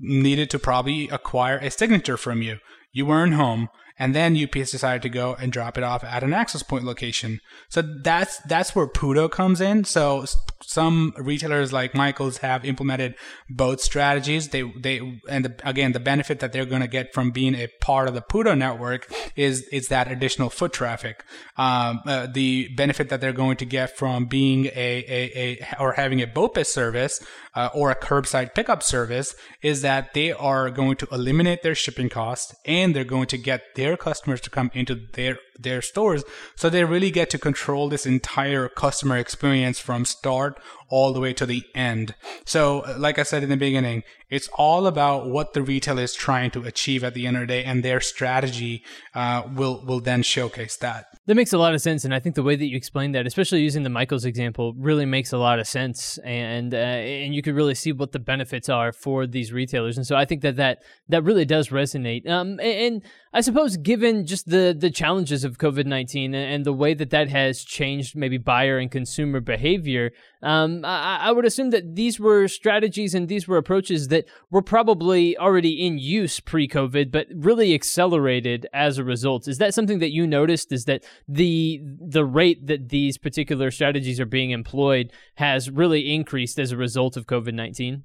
needed 0.00 0.50
to 0.50 0.58
probably 0.58 1.08
acquire 1.08 1.58
a 1.58 1.70
signature 1.70 2.16
from 2.16 2.42
you. 2.42 2.58
You 2.92 3.06
weren't 3.06 3.34
home 3.34 3.68
and 4.02 4.16
then 4.16 4.36
UPS 4.36 4.72
decided 4.72 5.00
to 5.02 5.08
go 5.08 5.36
and 5.38 5.52
drop 5.52 5.78
it 5.78 5.84
off 5.84 6.02
at 6.02 6.24
an 6.24 6.34
access 6.34 6.64
point 6.64 6.82
location. 6.82 7.38
So 7.68 7.82
that's 7.82 8.38
that's 8.38 8.74
where 8.74 8.88
Pudo 8.88 9.30
comes 9.30 9.60
in. 9.60 9.84
So 9.84 10.24
some 10.60 11.14
retailers 11.16 11.72
like 11.72 11.94
Michaels 11.94 12.38
have 12.38 12.64
implemented 12.64 13.14
both 13.48 13.80
strategies. 13.80 14.48
They 14.48 14.62
they 14.62 15.20
and 15.28 15.44
the, 15.44 15.54
again 15.62 15.92
the 15.92 16.00
benefit 16.00 16.40
that 16.40 16.52
they're 16.52 16.66
going 16.66 16.82
to 16.82 16.88
get 16.88 17.14
from 17.14 17.30
being 17.30 17.54
a 17.54 17.68
part 17.80 18.08
of 18.08 18.14
the 18.14 18.22
Pudo 18.22 18.58
network 18.58 19.08
is 19.36 19.62
is 19.68 19.86
that 19.86 20.10
additional 20.10 20.50
foot 20.50 20.72
traffic. 20.72 21.24
Um, 21.56 22.00
uh, 22.04 22.26
the 22.26 22.74
benefit 22.74 23.08
that 23.10 23.20
they're 23.20 23.32
going 23.32 23.58
to 23.58 23.64
get 23.64 23.96
from 23.96 24.26
being 24.26 24.66
a 24.66 25.04
a, 25.18 25.60
a 25.62 25.76
or 25.78 25.92
having 25.92 26.20
a 26.20 26.26
BOPIS 26.26 26.66
service 26.66 27.24
uh, 27.54 27.68
or 27.72 27.92
a 27.92 27.96
curbside 27.96 28.52
pickup 28.52 28.82
service 28.82 29.36
is 29.62 29.82
that 29.82 30.12
they 30.14 30.32
are 30.32 30.70
going 30.70 30.96
to 30.96 31.06
eliminate 31.12 31.62
their 31.62 31.76
shipping 31.76 32.08
costs 32.08 32.52
and 32.64 32.96
they're 32.96 33.04
going 33.04 33.26
to 33.26 33.38
get 33.38 33.62
their 33.92 33.98
customers 33.98 34.40
to 34.40 34.50
come 34.50 34.70
into 34.72 34.94
their 34.94 35.38
their 35.58 35.82
stores. 35.82 36.24
So 36.56 36.70
they 36.70 36.84
really 36.84 37.10
get 37.10 37.28
to 37.30 37.38
control 37.38 37.88
this 37.88 38.06
entire 38.06 38.68
customer 38.68 39.18
experience 39.18 39.78
from 39.78 40.06
start 40.06 40.58
all 40.92 41.14
the 41.14 41.20
way 41.20 41.32
to 41.32 41.46
the 41.46 41.64
end. 41.74 42.14
So, 42.44 42.84
like 42.98 43.18
I 43.18 43.22
said 43.22 43.42
in 43.42 43.48
the 43.48 43.56
beginning, 43.56 44.04
it's 44.28 44.48
all 44.54 44.86
about 44.86 45.26
what 45.26 45.54
the 45.54 45.62
retailer 45.62 46.02
is 46.02 46.14
trying 46.14 46.50
to 46.52 46.62
achieve 46.64 47.02
at 47.02 47.14
the 47.14 47.26
end 47.26 47.36
of 47.36 47.42
the 47.42 47.46
day, 47.46 47.64
and 47.64 47.82
their 47.82 48.00
strategy 48.00 48.84
uh, 49.14 49.42
will 49.54 49.82
will 49.84 50.00
then 50.00 50.22
showcase 50.22 50.76
that. 50.76 51.06
That 51.26 51.34
makes 51.34 51.52
a 51.52 51.58
lot 51.58 51.74
of 51.74 51.80
sense, 51.80 52.04
and 52.04 52.14
I 52.14 52.18
think 52.18 52.34
the 52.34 52.42
way 52.42 52.56
that 52.56 52.66
you 52.66 52.76
explained 52.76 53.14
that, 53.14 53.26
especially 53.26 53.60
using 53.60 53.84
the 53.84 53.90
Michaels 53.90 54.24
example, 54.24 54.74
really 54.76 55.06
makes 55.06 55.32
a 55.32 55.38
lot 55.38 55.58
of 55.58 55.66
sense, 55.66 56.18
and 56.24 56.74
uh, 56.74 56.76
and 56.76 57.34
you 57.34 57.42
could 57.42 57.54
really 57.54 57.74
see 57.74 57.92
what 57.92 58.12
the 58.12 58.18
benefits 58.18 58.68
are 58.68 58.92
for 58.92 59.26
these 59.26 59.52
retailers, 59.52 59.96
and 59.96 60.06
so 60.06 60.16
I 60.16 60.24
think 60.24 60.42
that 60.42 60.56
that 60.56 60.82
that 61.08 61.24
really 61.24 61.44
does 61.44 61.68
resonate. 61.68 62.28
Um, 62.28 62.60
and 62.60 63.02
I 63.32 63.40
suppose 63.40 63.76
given 63.76 64.26
just 64.26 64.48
the 64.48 64.76
the 64.78 64.90
challenges 64.90 65.44
of 65.44 65.58
COVID 65.58 65.86
nineteen 65.86 66.34
and 66.34 66.64
the 66.64 66.72
way 66.72 66.92
that 66.94 67.10
that 67.10 67.28
has 67.28 67.64
changed 67.64 68.16
maybe 68.16 68.38
buyer 68.38 68.78
and 68.78 68.90
consumer 68.90 69.40
behavior, 69.40 70.10
um, 70.42 70.81
I, 70.84 71.18
I, 71.22 71.32
would 71.32 71.44
assume 71.44 71.70
that 71.70 71.94
these 71.94 72.18
were 72.18 72.48
strategies 72.48 73.14
and 73.14 73.28
these 73.28 73.48
were 73.48 73.56
approaches 73.56 74.08
that 74.08 74.26
were 74.50 74.62
probably 74.62 75.36
already 75.36 75.86
in 75.86 75.98
use 75.98 76.40
pre 76.40 76.68
COVID, 76.68 77.10
but 77.10 77.26
really 77.34 77.74
accelerated 77.74 78.66
as 78.72 78.98
a 78.98 79.04
result. 79.04 79.48
Is 79.48 79.58
that 79.58 79.74
something 79.74 79.98
that 80.00 80.12
you 80.12 80.26
noticed? 80.26 80.72
Is 80.72 80.84
that 80.84 81.04
the 81.28 81.80
the 82.00 82.24
rate 82.24 82.66
that 82.66 82.88
these 82.88 83.18
particular 83.18 83.70
strategies 83.70 84.20
are 84.20 84.26
being 84.26 84.50
employed 84.50 85.12
has 85.36 85.70
really 85.70 86.14
increased 86.14 86.58
as 86.58 86.72
a 86.72 86.76
result 86.76 87.16
of 87.16 87.26
COVID 87.26 87.54
nineteen? 87.54 88.04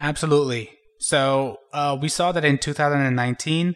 Absolutely. 0.00 0.70
So 0.98 1.58
uh, 1.72 1.98
we 2.00 2.08
saw 2.08 2.32
that 2.32 2.44
in 2.44 2.58
2019 2.58 3.74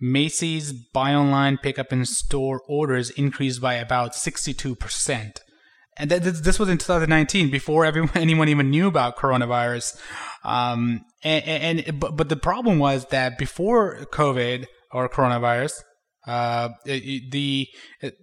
Macy's 0.00 0.72
buy 0.72 1.14
online, 1.14 1.56
pick 1.56 1.78
up 1.78 1.92
in 1.92 2.04
store 2.04 2.60
orders 2.68 3.10
increased 3.10 3.60
by 3.60 3.74
about 3.74 4.12
62%. 4.12 5.38
And 5.96 6.10
th- 6.10 6.22
this 6.22 6.58
was 6.58 6.68
in 6.68 6.78
2019, 6.78 7.50
before 7.50 7.84
everyone, 7.84 8.10
anyone 8.14 8.48
even 8.48 8.70
knew 8.70 8.88
about 8.88 9.16
coronavirus. 9.16 9.96
Um, 10.44 11.04
and, 11.22 11.44
and 11.86 12.00
but, 12.00 12.16
but 12.16 12.28
the 12.28 12.36
problem 12.36 12.78
was 12.78 13.06
that 13.06 13.38
before 13.38 14.04
COVID 14.12 14.66
or 14.92 15.08
coronavirus, 15.08 15.72
uh, 16.26 16.70
the 16.84 17.68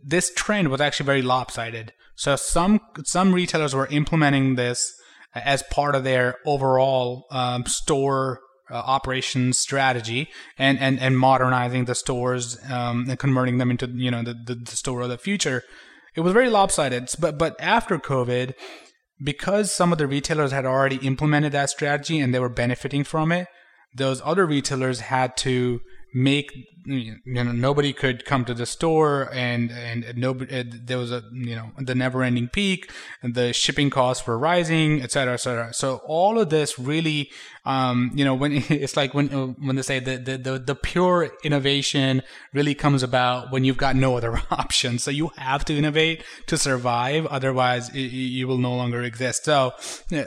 this 0.04 0.34
trend 0.34 0.70
was 0.70 0.82
actually 0.82 1.06
very 1.06 1.22
lopsided. 1.22 1.94
So 2.16 2.36
some 2.36 2.80
some 3.06 3.34
retailers 3.34 3.76
were 3.76 3.88
implementing 3.88 4.56
this 4.56 4.92
as 5.34 5.64
part 5.64 5.96
of 5.96 6.04
their 6.04 6.38
overall 6.46 7.26
um, 7.32 7.66
store 7.66 8.42
uh, 8.70 8.76
operations 8.76 9.58
strategy 9.58 10.30
and, 10.58 10.80
and, 10.80 11.00
and 11.00 11.18
modernizing 11.18 11.86
the 11.86 11.96
stores 11.96 12.58
um, 12.70 13.06
and 13.10 13.20
converting 13.20 13.58
them 13.58 13.70
into 13.70 13.88
you 13.88 14.10
know 14.10 14.24
the, 14.24 14.34
the, 14.34 14.56
the 14.56 14.76
store 14.76 15.02
of 15.02 15.10
the 15.10 15.18
future. 15.18 15.64
It 16.16 16.22
was 16.22 16.34
very 16.34 16.50
lopsided. 16.50 17.10
But 17.20 17.38
but 17.38 17.56
after 17.60 17.98
COVID, 17.98 18.54
because 19.24 19.72
some 19.72 19.92
of 19.92 19.98
the 19.98 20.08
retailers 20.08 20.52
had 20.52 20.66
already 20.66 20.98
implemented 20.98 21.52
that 21.54 21.70
strategy 21.70 22.20
and 22.20 22.34
they 22.34 22.40
were 22.40 22.50
benefiting 22.50 23.04
from 23.04 23.32
it, 23.32 23.48
those 23.96 24.22
other 24.24 24.46
retailers 24.46 25.02
had 25.02 25.38
to 25.38 25.82
make 26.14 26.52
you 26.86 27.16
know 27.26 27.44
nobody 27.44 27.94
could 27.94 28.26
come 28.26 28.44
to 28.44 28.54
the 28.54 28.66
store 28.66 29.30
and 29.32 29.72
and 29.72 30.06
nobody 30.18 30.64
there 30.64 30.98
was 30.98 31.12
a 31.12 31.24
you 31.32 31.56
know 31.56 31.72
the 31.78 31.96
never 31.96 32.24
ending 32.24 32.50
peak 32.50 32.92
and 33.22 33.34
the 33.34 33.54
shipping 33.54 33.90
costs 33.90 34.26
were 34.26 34.38
rising 34.38 35.02
et 35.02 35.12
cetera 35.12 35.36
et 35.36 35.38
cetera 35.38 35.74
so 35.74 36.02
all 36.06 36.40
of 36.40 36.50
this 36.50 36.78
really 36.78 37.30
um 37.66 38.12
you 38.16 38.26
know 38.26 38.34
when 38.34 38.52
it's 38.70 38.98
like 38.98 39.14
when 39.14 39.28
when 39.28 39.76
they 39.76 39.82
say 39.82 40.00
the 40.00 40.18
the 40.18 40.38
the, 40.38 40.60
the 40.60 40.76
pure 40.76 41.30
innovation 41.44 42.22
really 42.54 42.74
comes 42.74 43.04
about 43.04 43.52
when 43.52 43.64
you've 43.64 43.78
got 43.78 43.96
no 43.96 44.18
other 44.18 44.42
option 44.52 44.98
so 44.98 45.12
you 45.12 45.30
have 45.38 45.66
to 45.66 45.78
innovate 45.78 46.24
to 46.48 46.58
survive. 46.58 47.26
Otherwise 47.28 47.94
you 47.94 48.48
will 48.48 48.58
no 48.58 48.76
longer 48.76 49.02
exist. 49.04 49.46
So 49.46 49.74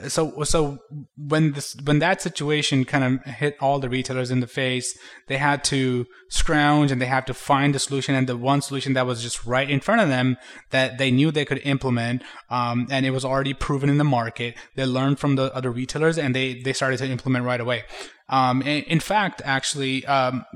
so 0.09 0.43
so 0.45 0.79
when 1.17 1.53
this 1.53 1.77
when 1.85 1.99
that 2.01 2.21
situation 2.21 2.85
kind 2.85 3.05
of 3.05 3.35
hit 3.35 3.57
all 3.61 3.79
the 3.79 3.89
retailers 3.89 4.31
in 4.31 4.41
the 4.41 4.47
face 4.47 4.97
they 5.27 5.39
had 5.39 5.65
to 5.65 6.07
scrounge 6.29 6.91
and 6.91 7.01
they 7.01 7.07
had 7.07 7.27
to 7.27 7.35
find 7.35 7.75
the 7.75 7.79
solution. 7.79 8.15
And 8.15 8.27
the 8.27 8.37
one 8.37 8.61
solution 8.61 8.93
that 8.95 9.07
was 9.07 9.23
just 9.23 9.45
right 9.47 9.69
in 9.69 9.81
front 9.81 10.01
of 10.01 10.09
them 10.09 10.37
that 10.71 10.99
they 10.99 11.11
knew 11.11 11.31
they 11.31 11.45
could 11.45 11.61
implement 11.65 12.23
um, 12.51 12.87
and 12.91 13.07
it 13.07 13.11
was 13.11 13.25
already 13.25 13.55
proven 13.55 13.89
in 13.89 13.99
the 13.99 14.05
market. 14.05 14.57
They 14.75 14.85
learned 14.85 15.19
from 15.19 15.37
the 15.37 15.55
other 15.55 15.71
retailers 15.71 16.19
and 16.19 16.35
they 16.35 16.61
they 16.61 16.73
started 16.73 16.99
to 16.99 17.07
implement 17.07 17.24
right 17.27 17.61
away 17.61 17.85
um, 18.29 18.63
in, 18.63 19.01
fact, 19.01 19.43
actually, 19.45 20.07
um, 20.07 20.47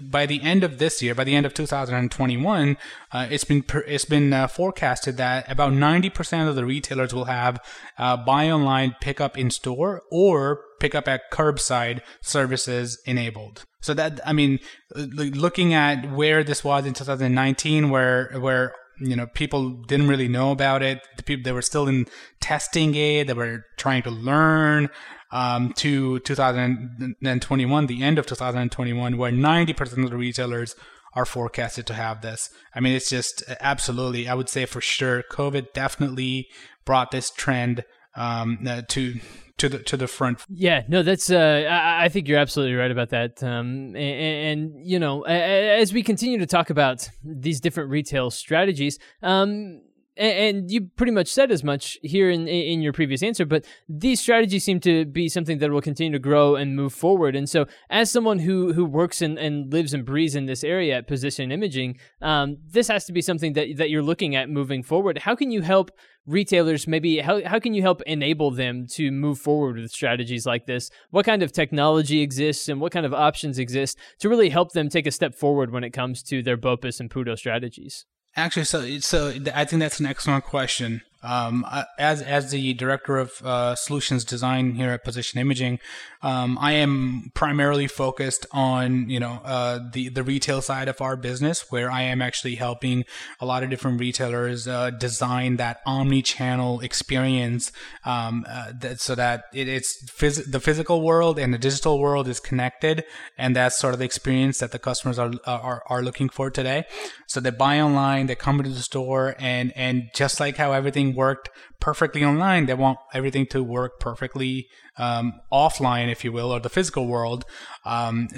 by 0.00 0.24
the 0.24 0.40
end 0.40 0.64
of 0.64 0.78
this 0.78 1.02
year, 1.02 1.14
by 1.14 1.24
the 1.24 1.34
end 1.34 1.44
of 1.44 1.52
2021, 1.52 2.78
uh, 3.12 3.26
it's 3.30 3.44
been 3.44 3.64
it's 3.86 4.06
been 4.06 4.32
uh, 4.32 4.46
forecasted 4.46 5.18
that 5.18 5.50
about 5.50 5.72
90% 5.72 6.48
of 6.48 6.56
the 6.56 6.64
retailers 6.64 7.12
will 7.12 7.26
have 7.26 7.60
uh, 7.98 8.16
buy 8.16 8.50
online, 8.50 8.96
pick 9.02 9.20
up 9.20 9.36
in 9.36 9.50
store, 9.50 10.02
or 10.10 10.62
pick 10.80 10.94
up 10.94 11.06
at 11.06 11.30
curbside 11.30 12.00
services 12.22 12.98
enabled. 13.04 13.64
So 13.82 13.92
that 13.92 14.20
I 14.24 14.32
mean, 14.32 14.58
looking 14.94 15.74
at 15.74 16.10
where 16.10 16.42
this 16.42 16.64
was 16.64 16.86
in 16.86 16.94
2019, 16.94 17.90
where 17.90 18.30
where 18.40 18.74
you 19.00 19.14
know 19.14 19.26
people 19.26 19.82
didn't 19.82 20.08
really 20.08 20.28
know 20.28 20.50
about 20.50 20.82
it. 20.82 21.06
The 21.18 21.22
people 21.22 21.44
they 21.44 21.52
were 21.52 21.60
still 21.60 21.86
in 21.88 22.06
testing 22.40 22.94
it. 22.94 23.26
They 23.26 23.34
were 23.34 23.64
trying 23.78 24.02
to 24.02 24.10
learn. 24.10 24.88
Um, 25.30 25.74
to 25.74 26.20
2021, 26.20 27.86
the 27.86 28.02
end 28.02 28.18
of 28.18 28.24
2021, 28.24 29.18
where 29.18 29.30
90% 29.30 30.02
of 30.02 30.10
the 30.10 30.16
retailers 30.16 30.74
are 31.12 31.26
forecasted 31.26 31.86
to 31.88 31.92
have 31.94 32.22
this. 32.22 32.48
I 32.74 32.80
mean, 32.80 32.94
it's 32.94 33.10
just 33.10 33.42
absolutely, 33.60 34.26
I 34.26 34.34
would 34.34 34.48
say 34.48 34.64
for 34.64 34.80
sure, 34.80 35.22
COVID 35.30 35.74
definitely 35.74 36.48
brought 36.86 37.10
this 37.10 37.30
trend 37.30 37.84
um, 38.14 38.60
uh, 38.66 38.82
to 38.88 39.20
to 39.58 39.68
the 39.68 39.78
to 39.80 39.96
the 39.96 40.06
front. 40.06 40.44
Yeah, 40.48 40.82
no, 40.88 41.02
that's. 41.02 41.30
Uh, 41.30 41.66
I, 41.68 42.04
I, 42.04 42.08
think 42.08 42.28
you're 42.28 42.38
absolutely 42.38 42.76
right 42.76 42.90
about 42.90 43.10
that. 43.10 43.42
Um, 43.42 43.96
and, 43.96 43.96
and, 43.96 44.86
you 44.86 44.98
know, 44.98 45.22
as 45.22 45.92
we 45.92 46.02
continue 46.02 46.38
to 46.38 46.46
talk 46.46 46.70
about 46.70 47.08
these 47.24 47.60
different 47.60 47.90
retail 47.90 48.30
strategies, 48.30 48.98
um, 49.22 49.82
and 50.18 50.70
you 50.70 50.82
pretty 50.96 51.12
much 51.12 51.28
said 51.28 51.50
as 51.50 51.62
much 51.62 51.98
here 52.02 52.30
in 52.30 52.48
in 52.48 52.82
your 52.82 52.92
previous 52.92 53.22
answer 53.22 53.44
but 53.44 53.64
these 53.88 54.20
strategies 54.20 54.64
seem 54.64 54.80
to 54.80 55.04
be 55.06 55.28
something 55.28 55.58
that 55.58 55.70
will 55.70 55.80
continue 55.80 56.12
to 56.12 56.18
grow 56.18 56.56
and 56.56 56.76
move 56.76 56.92
forward. 56.92 57.34
And 57.34 57.48
so 57.48 57.66
as 57.90 58.10
someone 58.10 58.40
who 58.40 58.72
who 58.72 58.84
works 58.84 59.22
and, 59.22 59.38
and 59.38 59.72
lives 59.72 59.94
and 59.94 60.04
breathes 60.04 60.34
in 60.34 60.46
this 60.46 60.62
area 60.64 60.96
at 60.96 61.06
position 61.06 61.50
imaging 61.50 61.98
um, 62.20 62.58
this 62.66 62.88
has 62.88 63.04
to 63.06 63.12
be 63.12 63.22
something 63.22 63.52
that 63.54 63.76
that 63.76 63.90
you're 63.90 64.02
looking 64.02 64.34
at 64.36 64.50
moving 64.50 64.82
forward. 64.82 65.18
How 65.18 65.34
can 65.34 65.50
you 65.50 65.62
help 65.62 65.90
retailers 66.26 66.86
maybe 66.86 67.18
how, 67.20 67.42
how 67.44 67.58
can 67.58 67.72
you 67.72 67.80
help 67.82 68.02
enable 68.02 68.50
them 68.50 68.86
to 68.86 69.10
move 69.10 69.38
forward 69.38 69.76
with 69.76 69.90
strategies 69.90 70.44
like 70.44 70.66
this? 70.66 70.90
What 71.10 71.24
kind 71.24 71.42
of 71.42 71.52
technology 71.52 72.20
exists 72.20 72.68
and 72.68 72.80
what 72.80 72.92
kind 72.92 73.06
of 73.06 73.14
options 73.14 73.58
exist 73.58 73.98
to 74.20 74.28
really 74.28 74.50
help 74.50 74.72
them 74.72 74.88
take 74.88 75.06
a 75.06 75.10
step 75.10 75.34
forward 75.34 75.72
when 75.72 75.84
it 75.84 75.90
comes 75.90 76.22
to 76.24 76.42
their 76.42 76.56
BOPIS 76.56 77.00
and 77.00 77.10
pudo 77.10 77.36
strategies 77.36 78.04
Actually, 78.36 78.64
so 78.64 78.98
so 79.00 79.28
I 79.54 79.64
think 79.64 79.80
that's 79.80 80.00
an 80.00 80.06
excellent 80.06 80.44
question. 80.44 81.02
Um, 81.22 81.66
as 81.98 82.22
as 82.22 82.52
the 82.52 82.74
director 82.74 83.18
of 83.18 83.42
uh, 83.42 83.74
solutions 83.74 84.24
design 84.24 84.74
here 84.74 84.90
at 84.90 85.02
Position 85.02 85.40
Imaging, 85.40 85.80
um, 86.22 86.56
I 86.60 86.72
am 86.72 87.32
primarily 87.34 87.88
focused 87.88 88.46
on 88.52 89.10
you 89.10 89.18
know 89.18 89.40
uh, 89.44 89.80
the 89.92 90.10
the 90.10 90.22
retail 90.22 90.62
side 90.62 90.86
of 90.86 91.00
our 91.00 91.16
business, 91.16 91.70
where 91.70 91.90
I 91.90 92.02
am 92.02 92.22
actually 92.22 92.54
helping 92.54 93.04
a 93.40 93.46
lot 93.46 93.64
of 93.64 93.70
different 93.70 93.98
retailers 93.98 94.68
uh, 94.68 94.90
design 94.90 95.56
that 95.56 95.80
omni-channel 95.86 96.80
experience, 96.80 97.72
um, 98.04 98.44
uh, 98.48 98.72
that, 98.80 99.00
so 99.00 99.16
that 99.16 99.44
it, 99.52 99.68
it's 99.68 100.04
phys- 100.06 100.48
the 100.50 100.60
physical 100.60 101.02
world 101.02 101.38
and 101.38 101.52
the 101.52 101.58
digital 101.58 101.98
world 101.98 102.28
is 102.28 102.38
connected, 102.38 103.04
and 103.36 103.56
that's 103.56 103.76
sort 103.76 103.92
of 103.92 103.98
the 103.98 104.06
experience 104.06 104.58
that 104.58 104.70
the 104.70 104.78
customers 104.78 105.18
are 105.18 105.32
are, 105.46 105.82
are 105.86 106.02
looking 106.02 106.28
for 106.28 106.48
today. 106.48 106.84
So 107.26 107.40
they 107.40 107.50
buy 107.50 107.80
online, 107.80 108.26
they 108.26 108.36
come 108.36 108.58
into 108.60 108.70
the 108.70 108.82
store, 108.82 109.34
and 109.38 109.72
and 109.76 110.10
just 110.14 110.38
like 110.40 110.56
how 110.56 110.72
everything 110.72 111.07
everything 111.08 111.16
worked 111.16 111.50
perfectly 111.80 112.24
online. 112.24 112.66
They 112.66 112.74
want 112.74 112.98
everything 113.14 113.46
to 113.46 113.62
work 113.62 114.00
perfectly 114.00 114.66
um, 114.98 115.32
offline, 115.52 116.10
if 116.10 116.24
you 116.24 116.32
will, 116.32 116.52
or 116.52 116.60
the 116.60 116.68
physical 116.68 117.06
world. 117.06 117.44
Um, 117.84 118.28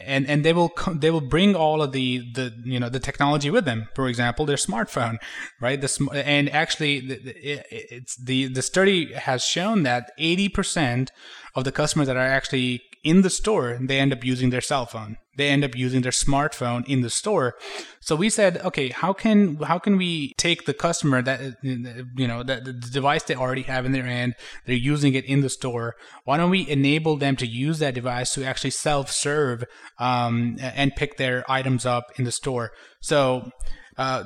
and 0.00 0.26
and 0.28 0.44
they 0.44 0.52
will 0.52 0.70
they 1.00 1.10
will 1.10 1.28
bring 1.28 1.56
all 1.56 1.82
of 1.82 1.92
the 1.92 2.22
the 2.34 2.52
you 2.64 2.80
know 2.80 2.90
the 2.90 3.00
technology 3.00 3.50
with 3.50 3.64
them. 3.64 3.88
For 3.94 4.08
example, 4.08 4.46
their 4.46 4.58
smartphone, 4.58 5.18
right? 5.60 5.80
The 5.80 6.22
and 6.24 6.50
actually, 6.50 6.98
it's 6.98 8.16
the 8.16 8.48
the 8.48 8.62
study 8.62 9.12
has 9.14 9.44
shown 9.44 9.84
that 9.84 10.12
eighty 10.18 10.48
percent 10.48 11.10
of 11.54 11.64
the 11.64 11.72
customers 11.72 12.06
that 12.08 12.16
are 12.16 12.32
actually 12.38 12.82
in 13.04 13.22
the 13.22 13.30
store, 13.30 13.78
they 13.80 14.00
end 14.00 14.12
up 14.12 14.24
using 14.24 14.50
their 14.50 14.60
cell 14.62 14.86
phone. 14.86 15.18
They 15.36 15.48
end 15.48 15.64
up 15.64 15.76
using 15.76 16.02
their 16.02 16.12
smartphone 16.12 16.86
in 16.88 17.00
the 17.02 17.10
store. 17.10 17.54
So 18.00 18.16
we 18.16 18.30
said, 18.30 18.58
okay, 18.58 18.88
how 18.88 19.12
can 19.12 19.56
how 19.56 19.78
can 19.78 19.96
we 19.96 20.32
take 20.38 20.64
the 20.64 20.74
customer 20.74 21.22
that 21.22 21.56
you 21.62 22.28
know 22.28 22.42
that 22.42 22.64
the 22.64 22.72
device 22.72 23.24
they 23.24 23.34
already 23.34 23.62
have 23.62 23.84
in 23.84 23.92
their 23.92 24.04
hand, 24.04 24.34
they're 24.66 24.76
using 24.76 25.14
it 25.14 25.24
in 25.24 25.40
the 25.40 25.48
store. 25.48 25.96
Why 26.24 26.36
don't 26.36 26.50
we 26.50 26.68
enable 26.68 27.16
them 27.16 27.36
to 27.36 27.46
use 27.46 27.78
that 27.80 27.94
device 27.94 28.32
to 28.34 28.44
actually 28.44 28.70
self-serve 28.70 29.64
um, 29.98 30.56
and 30.60 30.94
pick 30.96 31.16
their 31.16 31.44
items 31.50 31.84
up 31.84 32.04
in 32.16 32.24
the 32.24 32.32
store? 32.32 32.70
So 33.00 33.50
uh, 33.96 34.24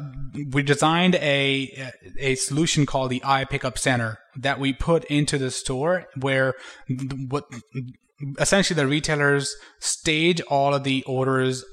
we 0.52 0.62
designed 0.62 1.14
a 1.16 1.90
a 2.18 2.34
solution 2.36 2.86
called 2.86 3.10
the 3.10 3.20
iPickup 3.20 3.78
Center 3.78 4.18
that 4.36 4.60
we 4.60 4.72
put 4.72 5.04
into 5.06 5.38
the 5.38 5.50
store 5.50 6.06
where 6.20 6.54
what 7.28 7.44
essentially 8.38 8.76
the 8.76 8.86
retailers 8.86 9.54
stage 9.78 10.40
all 10.42 10.74
of 10.74 10.84
the 10.84 11.02
orders 11.04 11.64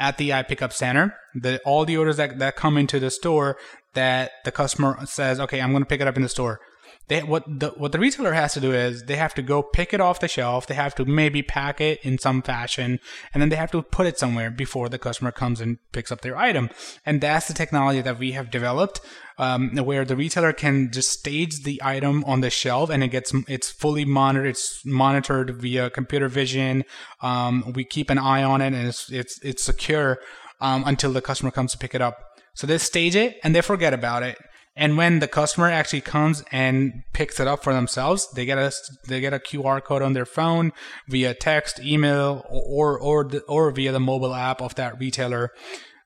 at 0.00 0.18
the 0.18 0.30
iPickup 0.30 0.72
center. 0.72 1.14
The 1.34 1.60
all 1.64 1.84
the 1.84 1.96
orders 1.96 2.16
that, 2.16 2.38
that 2.38 2.56
come 2.56 2.76
into 2.76 3.00
the 3.00 3.10
store 3.10 3.56
that 3.94 4.30
the 4.44 4.52
customer 4.52 4.98
says, 5.06 5.40
okay, 5.40 5.60
I'm 5.60 5.70
going 5.70 5.82
to 5.82 5.88
pick 5.88 6.00
it 6.00 6.06
up 6.06 6.16
in 6.16 6.22
the 6.22 6.28
store 6.28 6.60
they 7.08 7.22
what 7.22 7.44
the 7.46 7.70
what 7.70 7.92
the 7.92 7.98
retailer 7.98 8.34
has 8.34 8.52
to 8.54 8.60
do 8.60 8.72
is 8.72 9.04
they 9.04 9.16
have 9.16 9.34
to 9.34 9.42
go 9.42 9.62
pick 9.62 9.92
it 9.94 10.00
off 10.00 10.20
the 10.20 10.28
shelf. 10.28 10.66
They 10.66 10.74
have 10.74 10.94
to 10.96 11.04
maybe 11.04 11.42
pack 11.42 11.80
it 11.80 12.00
in 12.02 12.18
some 12.18 12.42
fashion, 12.42 13.00
and 13.32 13.42
then 13.42 13.48
they 13.48 13.56
have 13.56 13.70
to 13.72 13.82
put 13.82 14.06
it 14.06 14.18
somewhere 14.18 14.50
before 14.50 14.88
the 14.88 14.98
customer 14.98 15.32
comes 15.32 15.60
and 15.60 15.78
picks 15.92 16.12
up 16.12 16.20
their 16.20 16.36
item. 16.36 16.70
And 17.06 17.20
that's 17.20 17.48
the 17.48 17.54
technology 17.54 18.02
that 18.02 18.18
we 18.18 18.32
have 18.32 18.50
developed, 18.50 19.00
um, 19.38 19.74
where 19.76 20.04
the 20.04 20.16
retailer 20.16 20.52
can 20.52 20.90
just 20.92 21.10
stage 21.10 21.62
the 21.64 21.80
item 21.82 22.24
on 22.24 22.42
the 22.42 22.50
shelf, 22.50 22.90
and 22.90 23.02
it 23.02 23.08
gets 23.08 23.32
it's 23.48 23.70
fully 23.70 24.04
monitored. 24.04 24.50
It's 24.50 24.84
monitored 24.84 25.50
via 25.50 25.90
computer 25.90 26.28
vision. 26.28 26.84
Um, 27.22 27.72
we 27.74 27.84
keep 27.84 28.10
an 28.10 28.18
eye 28.18 28.42
on 28.42 28.60
it, 28.60 28.74
and 28.74 28.86
it's 28.86 29.10
it's 29.10 29.40
it's 29.42 29.62
secure 29.62 30.18
um, 30.60 30.84
until 30.86 31.12
the 31.12 31.22
customer 31.22 31.50
comes 31.50 31.72
to 31.72 31.78
pick 31.78 31.94
it 31.94 32.02
up. 32.02 32.18
So 32.54 32.66
they 32.66 32.78
stage 32.78 33.14
it 33.14 33.38
and 33.44 33.54
they 33.54 33.60
forget 33.60 33.94
about 33.94 34.24
it. 34.24 34.36
And 34.78 34.96
when 34.96 35.18
the 35.18 35.26
customer 35.26 35.68
actually 35.68 36.02
comes 36.02 36.44
and 36.52 37.02
picks 37.12 37.40
it 37.40 37.48
up 37.48 37.64
for 37.64 37.74
themselves, 37.74 38.30
they 38.30 38.46
get 38.46 38.58
a 38.58 38.72
they 39.08 39.20
get 39.20 39.34
a 39.34 39.40
QR 39.40 39.82
code 39.82 40.02
on 40.02 40.12
their 40.12 40.24
phone 40.24 40.72
via 41.08 41.34
text, 41.34 41.80
email, 41.80 42.46
or 42.48 42.96
or 42.96 43.28
or 43.48 43.72
via 43.72 43.90
the 43.90 43.98
mobile 43.98 44.32
app 44.32 44.62
of 44.62 44.76
that 44.76 44.96
retailer. 45.00 45.50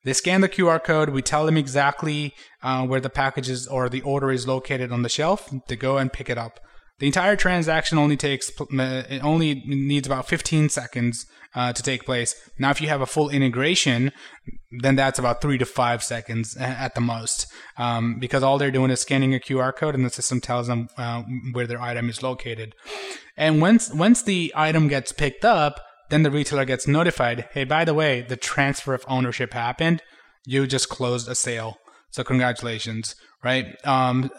They 0.05 0.15
scan 0.15 0.41
the 0.41 0.49
QR 0.49 0.83
code. 0.83 1.11
We 1.11 1.21
tell 1.21 1.45
them 1.45 1.59
exactly 1.59 2.35
uh, 2.63 2.87
where 2.87 3.01
the 3.01 3.11
package 3.11 3.51
is 3.51 3.67
or 3.69 3.91
the 3.91 4.01
order 4.01 4.33
is 4.33 4.49
located 4.49 4.91
on 4.91 5.03
the 5.03 5.11
shelf. 5.11 5.53
They 5.69 5.77
go 5.77 5.99
and 5.99 6.11
pick 6.11 6.31
it 6.31 6.39
up. 6.39 6.59
The 7.03 7.09
entire 7.09 7.35
transaction 7.35 7.99
only 7.99 8.17
takes 8.17 8.53
it 8.71 9.25
only 9.25 9.61
needs 9.67 10.07
about 10.07 10.29
15 10.29 10.69
seconds 10.69 11.27
uh, 11.53 11.73
to 11.73 11.83
take 11.83 12.05
place. 12.05 12.37
Now, 12.61 12.71
if 12.71 12.81
you 12.81 12.87
have 12.87 13.01
a 13.01 13.07
full 13.07 13.29
integration, 13.29 14.13
then 14.83 14.95
that's 14.95 15.19
about 15.19 15.43
three 15.43 15.59
to 15.59 15.67
five 15.67 16.05
seconds 16.05 16.57
at 16.57 16.95
the 16.95 17.01
most, 17.01 17.49
um, 17.77 18.21
because 18.21 18.45
all 18.45 18.57
they're 18.57 18.71
doing 18.71 18.93
is 18.93 19.01
scanning 19.01 19.35
a 19.35 19.41
QR 19.41 19.75
code, 19.75 19.97
and 19.97 20.05
the 20.05 20.11
system 20.11 20.41
tells 20.41 20.69
them 20.69 20.87
uh, 20.97 21.25
where 21.51 21.67
their 21.67 21.83
item 21.83 22.09
is 22.09 22.23
located. 22.23 22.73
And 23.37 23.61
once 23.61 23.93
once 23.93 24.23
the 24.23 24.53
item 24.55 24.87
gets 24.87 25.11
picked 25.11 25.45
up, 25.45 25.81
then 26.11 26.23
the 26.23 26.31
retailer 26.31 26.65
gets 26.65 26.87
notified. 26.87 27.49
Hey, 27.51 27.65
by 27.65 27.85
the 27.85 27.95
way, 27.95 28.21
the 28.23 28.37
transfer 28.37 28.95
of 28.95 29.05
ownership 29.09 29.55
happened. 29.55 30.03
You 30.47 30.69
just 30.69 30.89
closed 30.89 31.29
a 31.29 31.35
sale, 31.35 31.79
so 32.13 32.23
congratulations, 32.23 33.17
right? 33.43 33.75
Um, 33.85 34.31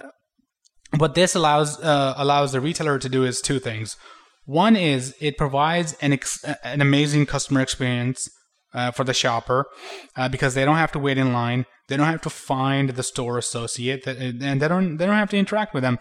what 0.98 1.16
this 1.16 1.36
allows 1.36 1.80
uh, 1.82 2.14
allows 2.18 2.52
the 2.52 2.62
retailer 2.62 3.00
to 3.00 3.10
do 3.10 3.24
is 3.24 3.42
two 3.42 3.60
things. 3.60 3.98
One 4.46 4.76
is 4.76 5.16
it 5.20 5.38
provides 5.38 5.94
an 6.02 6.14
ex- 6.14 6.44
an 6.64 6.82
amazing 6.82 7.26
customer 7.26 7.62
experience 7.62 8.30
uh, 8.74 8.92
for 8.92 9.04
the 9.04 9.14
shopper 9.14 9.66
uh, 10.16 10.30
because 10.30 10.54
they 10.54 10.66
don't 10.66 10.78
have 10.78 10.92
to 10.94 11.00
wait 11.00 11.18
in 11.18 11.34
line, 11.34 11.66
they 11.88 11.98
don't 11.98 12.08
have 12.08 12.22
to 12.22 12.30
find 12.30 12.92
the 12.92 13.04
store 13.04 13.38
associate, 13.38 14.04
that, 14.04 14.18
and 14.18 14.62
they 14.62 14.68
don't 14.68 14.98
they 14.98 15.06
don't 15.06 15.16
have 15.16 15.30
to 15.30 15.38
interact 15.38 15.74
with 15.74 15.84
them. 15.84 16.00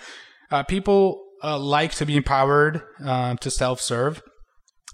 Uh, 0.51 0.63
people 0.63 1.23
uh, 1.43 1.59
like 1.59 1.95
to 1.95 2.07
be 2.07 2.17
empowered 2.17 2.83
uh, 3.05 3.35
to 3.37 3.51
self 3.51 3.81
serve. 3.81 4.23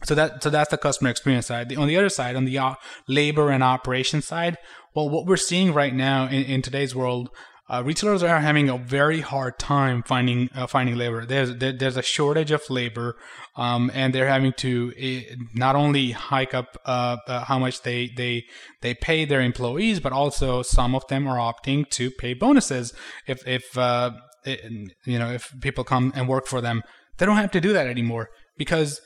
So 0.04 0.14
that 0.14 0.42
so 0.42 0.50
that's 0.50 0.70
the 0.70 0.78
customer 0.78 1.10
experience 1.10 1.46
side. 1.46 1.68
The, 1.68 1.76
on 1.76 1.88
the 1.88 1.96
other 1.96 2.08
side, 2.08 2.36
on 2.36 2.44
the 2.44 2.76
labor 3.08 3.50
and 3.50 3.64
operation 3.64 4.22
side, 4.22 4.56
well, 4.94 5.08
what 5.08 5.26
we're 5.26 5.36
seeing 5.36 5.74
right 5.74 5.94
now 5.94 6.26
in, 6.26 6.44
in 6.44 6.62
today's 6.62 6.94
world 6.94 7.30
uh, 7.70 7.82
retailers 7.84 8.22
are 8.22 8.40
having 8.40 8.70
a 8.70 8.78
very 8.78 9.20
hard 9.20 9.58
time 9.58 10.02
finding 10.02 10.48
uh, 10.54 10.66
finding 10.66 10.96
labor. 10.96 11.26
There's 11.26 11.54
there, 11.56 11.72
there's 11.72 11.98
a 11.98 12.02
shortage 12.02 12.50
of 12.50 12.62
labor, 12.70 13.16
um, 13.56 13.90
and 13.92 14.14
they're 14.14 14.28
having 14.28 14.54
to 14.54 14.92
uh, 14.96 15.34
not 15.54 15.76
only 15.76 16.12
hike 16.12 16.54
up 16.54 16.78
uh, 16.86 17.18
uh, 17.26 17.44
how 17.44 17.58
much 17.58 17.82
they 17.82 18.10
they 18.16 18.44
they 18.80 18.94
pay 18.94 19.26
their 19.26 19.42
employees, 19.42 20.00
but 20.00 20.12
also 20.12 20.62
some 20.62 20.94
of 20.94 21.06
them 21.08 21.26
are 21.26 21.36
opting 21.36 21.88
to 21.90 22.10
pay 22.10 22.32
bonuses 22.32 22.94
if 23.26 23.46
if 23.46 23.76
uh, 23.76 24.12
it, 24.44 24.60
you 25.04 25.18
know 25.18 25.30
if 25.30 25.52
people 25.60 25.84
come 25.84 26.12
and 26.14 26.26
work 26.26 26.46
for 26.46 26.62
them. 26.62 26.82
They 27.18 27.26
don't 27.26 27.36
have 27.36 27.50
to 27.50 27.60
do 27.60 27.72
that 27.72 27.86
anymore 27.86 28.28
because 28.56 29.00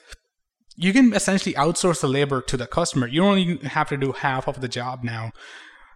you 0.76 0.92
can 0.92 1.14
essentially 1.14 1.54
outsource 1.54 2.00
the 2.00 2.08
labor 2.08 2.42
to 2.42 2.56
the 2.56 2.66
customer. 2.66 3.06
You 3.06 3.24
only 3.24 3.56
have 3.58 3.88
to 3.88 3.96
do 3.96 4.12
half 4.12 4.46
of 4.46 4.60
the 4.60 4.68
job 4.68 5.02
now. 5.02 5.32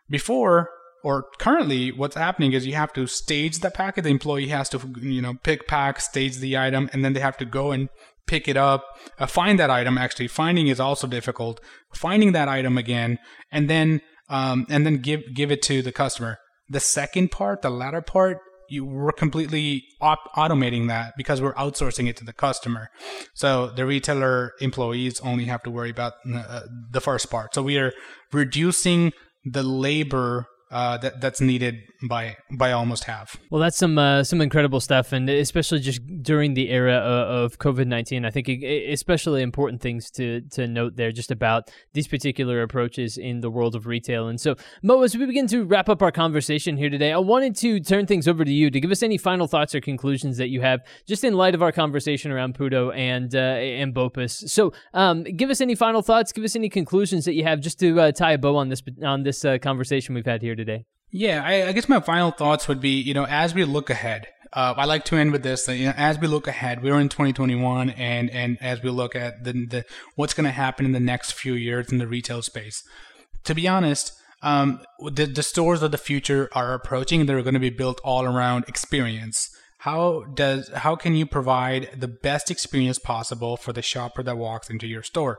Before 0.09 0.71
or 1.05 1.27
currently 1.39 1.93
what's 1.93 2.17
happening 2.17 2.53
is 2.53 2.67
you 2.67 2.75
have 2.75 2.93
to 2.95 3.07
stage 3.07 3.61
the 3.61 3.71
packet. 3.71 4.05
The 4.05 4.11
employee 4.11 4.49
has 4.49 4.69
to 4.71 4.81
you 5.01 5.23
know 5.23 5.35
pick 5.43 5.67
pack 5.67 6.01
stage 6.01 6.39
the 6.39 6.57
item 6.59 6.91
and 6.93 7.05
then 7.05 7.13
they 7.13 7.21
have 7.21 7.37
to 7.39 7.45
go 7.45 7.73
and 7.73 7.89
pick 8.27 8.49
it 8.49 8.57
up. 8.57 8.85
Uh, 9.19 9.27
find 9.27 9.59
that 9.59 9.71
item 9.71 9.99
actually. 9.99 10.29
Finding 10.29 10.67
is 10.67 10.81
also 10.81 11.07
difficult. 11.07 11.61
Finding 11.95 12.33
that 12.33 12.49
item 12.49 12.77
again 12.77 13.19
and 13.51 13.71
then 13.71 14.01
um, 14.29 14.67
and 14.69 14.85
then 14.85 14.99
give 14.99 15.23
give 15.35 15.51
it 15.51 15.63
to 15.63 15.83
the 15.83 15.93
customer. 15.93 16.39
The 16.69 16.81
second 16.81 17.31
part, 17.31 17.63
the 17.63 17.71
latter 17.71 18.03
part, 18.03 18.39
you 18.69 18.85
we're 18.85 19.13
completely 19.13 19.85
op- 20.01 20.33
automating 20.37 20.89
that 20.89 21.15
because 21.17 21.41
we're 21.41 21.55
outsourcing 21.55 22.09
it 22.09 22.17
to 22.17 22.25
the 22.25 22.33
customer. 22.33 22.89
So 23.35 23.69
the 23.69 23.87
retailer 23.87 24.53
employees 24.61 25.21
only 25.21 25.45
have 25.45 25.63
to 25.65 25.71
worry 25.71 25.91
about 25.91 26.15
uh, 26.33 26.63
the 26.91 27.01
first 27.01 27.31
part. 27.31 27.55
So 27.55 27.63
we 27.63 27.79
are 27.79 27.93
reducing 28.33 29.13
the 29.45 29.63
labor 29.63 30.47
uh, 30.71 30.99
that 30.99 31.21
that's 31.21 31.41
needed 31.41 31.79
by 32.09 32.37
by 32.51 32.73
almost 32.73 33.05
half. 33.05 33.37
Well, 33.51 33.61
that's 33.61 33.77
some 33.77 33.99
uh, 33.99 34.25
some 34.25 34.41
incredible 34.41 34.81
stuff, 34.81 35.13
and 35.13 35.31
especially 35.31 35.79
just 35.79 36.01
during 36.23 36.55
the 36.55 36.71
era 36.71 36.95
of, 36.95 37.53
of 37.53 37.59
COVID 37.59 37.87
nineteen, 37.87 38.25
I 38.25 38.31
think 38.31 38.49
especially 38.63 39.43
important 39.43 39.81
things 39.81 40.11
to 40.13 40.41
to 40.53 40.67
note 40.67 40.97
there, 40.97 41.13
just 41.13 41.31
about 41.31 41.71
these 41.93 42.09
particular 42.09 42.63
approaches 42.63 43.17
in 43.17 43.41
the 43.41 43.51
world 43.51 43.77
of 43.77 43.87
retail. 43.87 44.27
And 44.27 44.41
so, 44.41 44.57
Mo, 44.83 45.03
as 45.03 45.17
we 45.17 45.25
begin 45.25 45.47
to 45.49 45.65
wrap 45.65 45.89
up 45.89 46.03
our 46.03 46.11
conversation 46.11 46.77
here 46.77 46.91
today, 46.91 47.13
I 47.13 47.19
wanted 47.19 47.55
to 47.57 47.79
turn 47.79 48.07
things 48.07 48.27
over 48.27 48.45
to 48.45 48.53
you 48.53 48.69
to 48.71 48.81
give 48.81 48.91
us 48.91 49.05
any 49.05 49.19
final 49.19 49.47
thoughts 49.47 49.73
or 49.75 49.81
conclusions 49.81 50.37
that 50.39 50.49
you 50.49 50.63
have, 50.63 50.81
just 51.07 51.23
in 51.23 51.35
light 51.35 51.55
of 51.55 51.63
our 51.63 51.73
conversation 51.73 52.33
around 52.33 52.59
Pudo 52.59 52.93
and 52.97 53.35
uh, 53.37 53.39
and 53.39 53.95
BOPIS. 53.95 54.51
So, 54.51 54.73
um, 54.95 55.23
give 55.23 55.51
us 55.51 55.61
any 55.61 55.77
final 55.77 56.03
thoughts, 56.03 56.33
give 56.33 56.43
us 56.43 56.57
any 56.57 56.69
conclusions 56.69 57.25
that 57.25 57.35
you 57.35 57.45
have, 57.45 57.61
just 57.61 57.79
to 57.79 58.01
uh, 58.01 58.11
tie 58.11 58.33
a 58.33 58.39
bow 58.39 58.57
on 58.57 58.69
this 58.69 58.83
on 59.05 59.23
this 59.23 59.45
uh, 59.45 59.59
conversation 59.59 60.15
we've 60.17 60.27
had 60.27 60.43
here 60.43 60.56
today. 60.57 60.85
Yeah, 61.11 61.43
I, 61.45 61.69
I, 61.69 61.73
guess 61.73 61.89
my 61.89 62.01
final 62.01 62.31
thoughts 62.31 62.69
would 62.69 62.81
be, 62.81 63.01
you 63.01 63.15
know, 63.15 63.27
as 63.27 63.55
we 63.55 63.65
look 63.65 63.91
ahead, 63.91 64.27
uh, 64.53 64.75
I 64.77 64.85
like 64.87 65.05
to 65.07 65.17
end 65.17 65.33
with 65.33 65.43
this. 65.43 65.67
That, 65.67 65.77
you 65.77 65.87
know, 65.87 65.95
as 65.97 66.19
we 66.19 66.27
look 66.27 66.47
ahead, 66.49 66.83
we're 66.83 66.99
in 66.99 67.09
2021, 67.09 67.91
and 67.91 68.31
and 68.31 68.59
as 68.61 68.83
we 68.83 68.91
look 68.91 69.15
at 69.15 69.45
the, 69.45 69.53
the 69.53 69.85
what's 70.15 70.35
going 70.35 70.45
to 70.45 70.51
happen 70.51 70.85
in 70.85 70.93
the 70.93 71.01
next 71.01 71.33
few 71.33 71.55
years 71.55 71.93
in 71.93 71.99
the 71.99 72.07
retail 72.07 72.43
space, 72.43 72.83
to 73.45 73.55
be 73.55 73.69
honest, 73.69 74.13
um, 74.43 74.81
the 75.01 75.27
the 75.27 75.43
stores 75.43 75.83
of 75.83 75.91
the 75.91 75.99
future 75.99 76.49
are 76.53 76.75
approaching. 76.75 77.27
They're 77.27 77.43
going 77.43 77.55
to 77.55 77.61
be 77.61 77.71
built 77.71 78.01
all 78.05 78.25
around 78.25 78.65
experience. 78.69 79.51
How 79.79 80.25
does 80.35 80.71
how 80.75 80.97
can 80.97 81.15
you 81.15 81.27
provide 81.27 81.91
the 81.97 82.09
best 82.09 82.51
experience 82.51 82.99
possible 82.99 83.57
for 83.57 83.73
the 83.73 83.83
shopper 83.83 84.23
that 84.23 84.39
walks 84.39 84.71
into 84.71 84.87
your 84.87 85.03
store? 85.03 85.39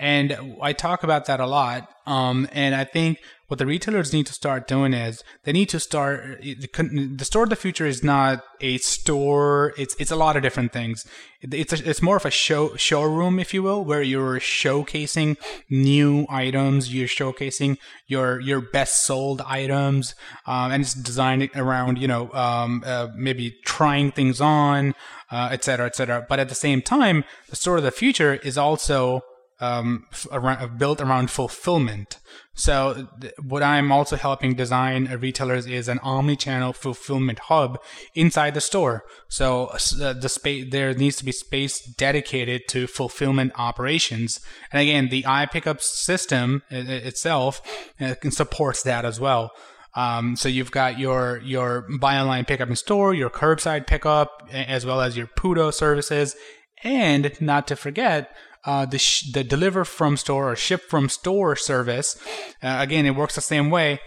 And 0.00 0.56
I 0.62 0.72
talk 0.72 1.02
about 1.02 1.26
that 1.26 1.40
a 1.40 1.46
lot. 1.46 1.86
Um, 2.06 2.48
and 2.52 2.74
I 2.74 2.84
think 2.84 3.18
what 3.50 3.58
the 3.58 3.66
retailers 3.66 4.12
need 4.12 4.26
to 4.26 4.32
start 4.32 4.68
doing 4.68 4.94
is 4.94 5.24
they 5.42 5.50
need 5.50 5.68
to 5.68 5.80
start 5.80 6.40
the 6.40 7.24
store 7.24 7.42
of 7.42 7.50
the 7.50 7.56
future 7.56 7.84
is 7.84 8.04
not 8.04 8.44
a 8.60 8.78
store 8.78 9.74
it's 9.76 9.96
it's 9.98 10.12
a 10.12 10.16
lot 10.16 10.36
of 10.36 10.42
different 10.42 10.72
things 10.72 11.04
it's 11.42 11.72
a, 11.72 11.88
it's 11.88 12.00
more 12.00 12.16
of 12.16 12.24
a 12.24 12.30
show 12.30 12.76
showroom 12.76 13.40
if 13.40 13.52
you 13.52 13.60
will 13.60 13.84
where 13.84 14.02
you're 14.02 14.38
showcasing 14.38 15.36
new 15.68 16.26
items 16.30 16.94
you're 16.94 17.08
showcasing 17.08 17.76
your 18.06 18.38
your 18.38 18.60
best 18.60 19.04
sold 19.04 19.42
items 19.44 20.14
um, 20.46 20.70
and 20.70 20.82
it's 20.82 20.94
designed 20.94 21.50
around 21.56 21.98
you 21.98 22.06
know 22.06 22.32
um, 22.32 22.84
uh, 22.86 23.08
maybe 23.16 23.56
trying 23.64 24.12
things 24.12 24.40
on 24.40 24.94
uh, 25.32 25.48
et 25.50 25.64
cetera 25.64 25.86
et 25.86 25.96
cetera 25.96 26.24
but 26.28 26.38
at 26.38 26.48
the 26.48 26.54
same 26.54 26.80
time 26.80 27.24
the 27.48 27.56
store 27.56 27.78
of 27.78 27.82
the 27.82 27.90
future 27.90 28.34
is 28.34 28.56
also 28.56 29.24
um, 29.60 30.06
around, 30.32 30.78
built 30.78 31.00
around 31.00 31.30
fulfillment. 31.30 32.18
So 32.54 33.08
th- 33.20 33.34
what 33.42 33.62
I'm 33.62 33.92
also 33.92 34.16
helping 34.16 34.54
design 34.54 35.06
retailers 35.20 35.66
is 35.66 35.88
an 35.88 35.98
omni-channel 36.00 36.72
fulfillment 36.72 37.38
hub 37.40 37.78
inside 38.14 38.54
the 38.54 38.60
store. 38.60 39.04
So 39.28 39.66
uh, 39.66 40.14
the 40.14 40.28
space 40.28 40.68
there 40.70 40.94
needs 40.94 41.16
to 41.16 41.24
be 41.24 41.32
space 41.32 41.80
dedicated 41.80 42.62
to 42.68 42.86
fulfillment 42.86 43.52
operations. 43.56 44.40
And 44.72 44.82
again, 44.82 45.08
the 45.08 45.22
iPickup 45.22 45.80
system 45.80 46.62
itself 46.70 47.60
uh, 48.00 48.14
supports 48.30 48.82
that 48.82 49.04
as 49.04 49.20
well. 49.20 49.50
Um, 49.94 50.36
so 50.36 50.48
you've 50.48 50.70
got 50.70 50.98
your 50.98 51.40
your 51.44 51.86
buy 51.98 52.16
online 52.16 52.44
pickup 52.44 52.68
in 52.68 52.76
store, 52.76 53.12
your 53.12 53.30
curbside 53.30 53.86
pickup, 53.86 54.48
as 54.52 54.86
well 54.86 55.00
as 55.00 55.16
your 55.16 55.26
Pudo 55.26 55.74
services, 55.74 56.36
and 56.84 57.32
not 57.40 57.66
to 57.68 57.76
forget 57.76 58.30
uh, 58.64 58.86
the, 58.86 58.98
sh- 58.98 59.32
the 59.32 59.44
deliver 59.44 59.84
from 59.84 60.16
store 60.16 60.52
or 60.52 60.56
ship 60.56 60.82
from 60.88 61.08
store 61.08 61.56
service, 61.56 62.16
uh, 62.62 62.76
again, 62.80 63.06
it 63.06 63.16
works 63.16 63.34
the 63.34 63.40
same 63.40 63.70
way 63.70 64.00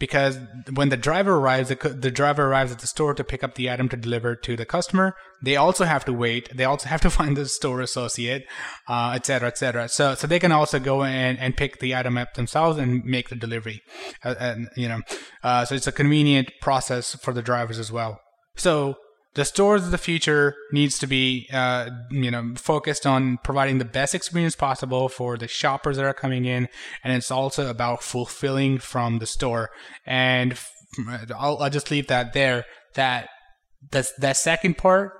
because 0.00 0.38
when 0.72 0.88
the 0.88 0.96
driver 0.96 1.36
arrives, 1.36 1.68
the, 1.68 1.76
the, 1.76 2.10
driver 2.10 2.46
arrives 2.46 2.72
at 2.72 2.78
the 2.78 2.86
store 2.86 3.14
to 3.14 3.22
pick 3.22 3.44
up 3.44 3.54
the 3.54 3.70
item 3.70 3.88
to 3.90 3.96
deliver 3.96 4.34
to 4.34 4.56
the 4.56 4.64
customer. 4.64 5.14
They 5.44 5.56
also 5.56 5.84
have 5.84 6.06
to 6.06 6.12
wait. 6.12 6.48
They 6.56 6.64
also 6.64 6.88
have 6.88 7.02
to 7.02 7.10
find 7.18 7.36
the 7.36 7.46
store 7.46 7.82
associate, 7.82 8.46
uh, 8.88 9.12
et 9.14 9.26
cetera, 9.26 9.52
et. 9.52 9.90
So, 9.90 10.14
so 10.14 10.26
they 10.26 10.40
can 10.40 10.52
also 10.52 10.80
go 10.80 11.04
in 11.04 11.36
and 11.36 11.56
pick 11.56 11.78
the 11.78 11.94
item 11.94 12.16
up 12.16 12.34
themselves 12.34 12.78
and 12.78 13.04
make 13.04 13.28
the 13.28 13.36
delivery. 13.36 13.82
Uh, 14.24 14.34
and, 14.40 14.68
you 14.74 14.88
know, 14.88 15.02
uh, 15.44 15.66
so 15.66 15.74
it's 15.74 15.86
a 15.86 15.92
convenient 15.92 16.50
process 16.62 17.14
for 17.14 17.34
the 17.34 17.42
drivers 17.42 17.78
as 17.78 17.92
well. 17.92 18.18
So 18.56 18.96
the 19.34 19.44
stores 19.44 19.84
of 19.84 19.90
the 19.90 19.98
future 19.98 20.56
needs 20.72 20.98
to 20.98 21.06
be 21.06 21.48
uh, 21.52 21.90
you 22.10 22.30
know 22.30 22.52
focused 22.56 23.06
on 23.06 23.38
providing 23.44 23.78
the 23.78 23.84
best 23.84 24.14
experience 24.14 24.56
possible 24.56 25.08
for 25.08 25.36
the 25.36 25.48
shoppers 25.48 25.96
that 25.96 26.04
are 26.04 26.14
coming 26.14 26.44
in 26.44 26.68
and 27.04 27.12
it's 27.12 27.30
also 27.30 27.70
about 27.70 28.02
fulfilling 28.02 28.78
from 28.78 29.18
the 29.18 29.26
store. 29.26 29.70
And 30.04 30.58
I'll, 31.36 31.58
I'll 31.58 31.70
just 31.70 31.90
leave 31.90 32.08
that 32.08 32.32
there. 32.32 32.64
That 32.94 33.28
that 33.92 34.08
that 34.18 34.36
second 34.36 34.76
part 34.76 35.12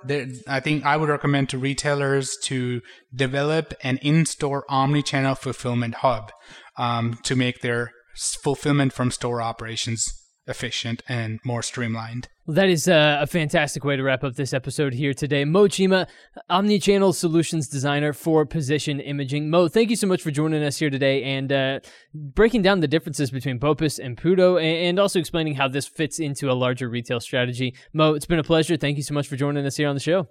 i 0.46 0.60
think 0.60 0.84
i 0.84 0.94
would 0.94 1.08
recommend 1.08 1.48
to 1.48 1.56
retailers 1.56 2.36
to 2.42 2.82
develop 3.14 3.72
an 3.82 3.96
in-store 4.02 4.66
omni-channel 4.68 5.34
fulfillment 5.34 5.94
hub 5.96 6.30
um, 6.76 7.18
to 7.22 7.34
make 7.34 7.62
their 7.62 7.90
fulfillment 8.42 8.92
from 8.92 9.10
store 9.10 9.40
operations 9.40 10.19
efficient 10.50 11.02
and 11.08 11.40
more 11.44 11.62
streamlined. 11.62 12.28
Well, 12.46 12.56
that 12.56 12.68
is 12.68 12.88
uh, 12.88 13.18
a 13.20 13.26
fantastic 13.26 13.84
way 13.84 13.96
to 13.96 14.02
wrap 14.02 14.24
up 14.24 14.34
this 14.34 14.52
episode 14.52 14.92
here 14.92 15.14
today. 15.14 15.44
Mo 15.44 15.68
Chima, 15.68 16.08
omni-channel 16.48 17.12
solutions 17.12 17.68
designer 17.68 18.12
for 18.12 18.44
Position 18.44 18.98
Imaging. 18.98 19.48
Mo, 19.48 19.68
thank 19.68 19.88
you 19.88 19.96
so 19.96 20.06
much 20.06 20.20
for 20.20 20.30
joining 20.30 20.62
us 20.64 20.78
here 20.78 20.90
today 20.90 21.22
and 21.22 21.52
uh, 21.52 21.80
breaking 22.12 22.62
down 22.62 22.80
the 22.80 22.88
differences 22.88 23.30
between 23.30 23.58
BOPIS 23.58 23.98
and 23.98 24.16
Pudo 24.16 24.60
and 24.60 24.98
also 24.98 25.18
explaining 25.20 25.54
how 25.54 25.68
this 25.68 25.86
fits 25.86 26.18
into 26.18 26.50
a 26.50 26.54
larger 26.54 26.88
retail 26.88 27.20
strategy. 27.20 27.74
Mo, 27.92 28.14
it's 28.14 28.26
been 28.26 28.40
a 28.40 28.44
pleasure. 28.44 28.76
Thank 28.76 28.96
you 28.96 29.04
so 29.04 29.14
much 29.14 29.28
for 29.28 29.36
joining 29.36 29.64
us 29.64 29.76
here 29.76 29.88
on 29.88 29.94
the 29.94 30.00
show. 30.00 30.28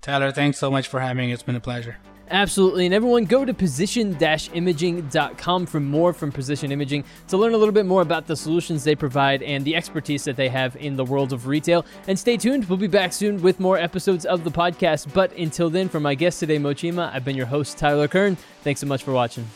Tyler, 0.00 0.32
thanks 0.32 0.58
so 0.58 0.70
much 0.70 0.88
for 0.88 0.98
having 0.98 1.28
me. 1.28 1.32
It's 1.32 1.42
been 1.42 1.56
a 1.56 1.60
pleasure. 1.60 1.98
Absolutely. 2.30 2.86
And 2.86 2.94
everyone, 2.94 3.24
go 3.24 3.44
to 3.44 3.52
position-imaging.com 3.52 5.66
for 5.66 5.80
more 5.80 6.12
from 6.12 6.30
Position 6.30 6.70
Imaging 6.70 7.02
to 7.26 7.36
learn 7.36 7.54
a 7.54 7.56
little 7.56 7.74
bit 7.74 7.86
more 7.86 8.02
about 8.02 8.28
the 8.28 8.36
solutions 8.36 8.84
they 8.84 8.94
provide 8.94 9.42
and 9.42 9.64
the 9.64 9.74
expertise 9.74 10.22
that 10.24 10.36
they 10.36 10.48
have 10.48 10.76
in 10.76 10.94
the 10.94 11.04
world 11.04 11.32
of 11.32 11.48
retail. 11.48 11.84
And 12.06 12.16
stay 12.16 12.36
tuned. 12.36 12.68
We'll 12.68 12.78
be 12.78 12.86
back 12.86 13.12
soon 13.12 13.42
with 13.42 13.58
more 13.58 13.78
episodes 13.78 14.24
of 14.26 14.44
the 14.44 14.50
podcast. 14.50 15.12
But 15.12 15.36
until 15.36 15.70
then, 15.70 15.88
for 15.88 15.98
my 15.98 16.14
guest 16.14 16.38
today, 16.38 16.58
Mo 16.58 16.72
Chima, 16.72 17.12
I've 17.12 17.24
been 17.24 17.36
your 17.36 17.46
host, 17.46 17.78
Tyler 17.78 18.06
Kern. 18.06 18.36
Thanks 18.62 18.80
so 18.80 18.86
much 18.86 19.02
for 19.02 19.12
watching. 19.12 19.48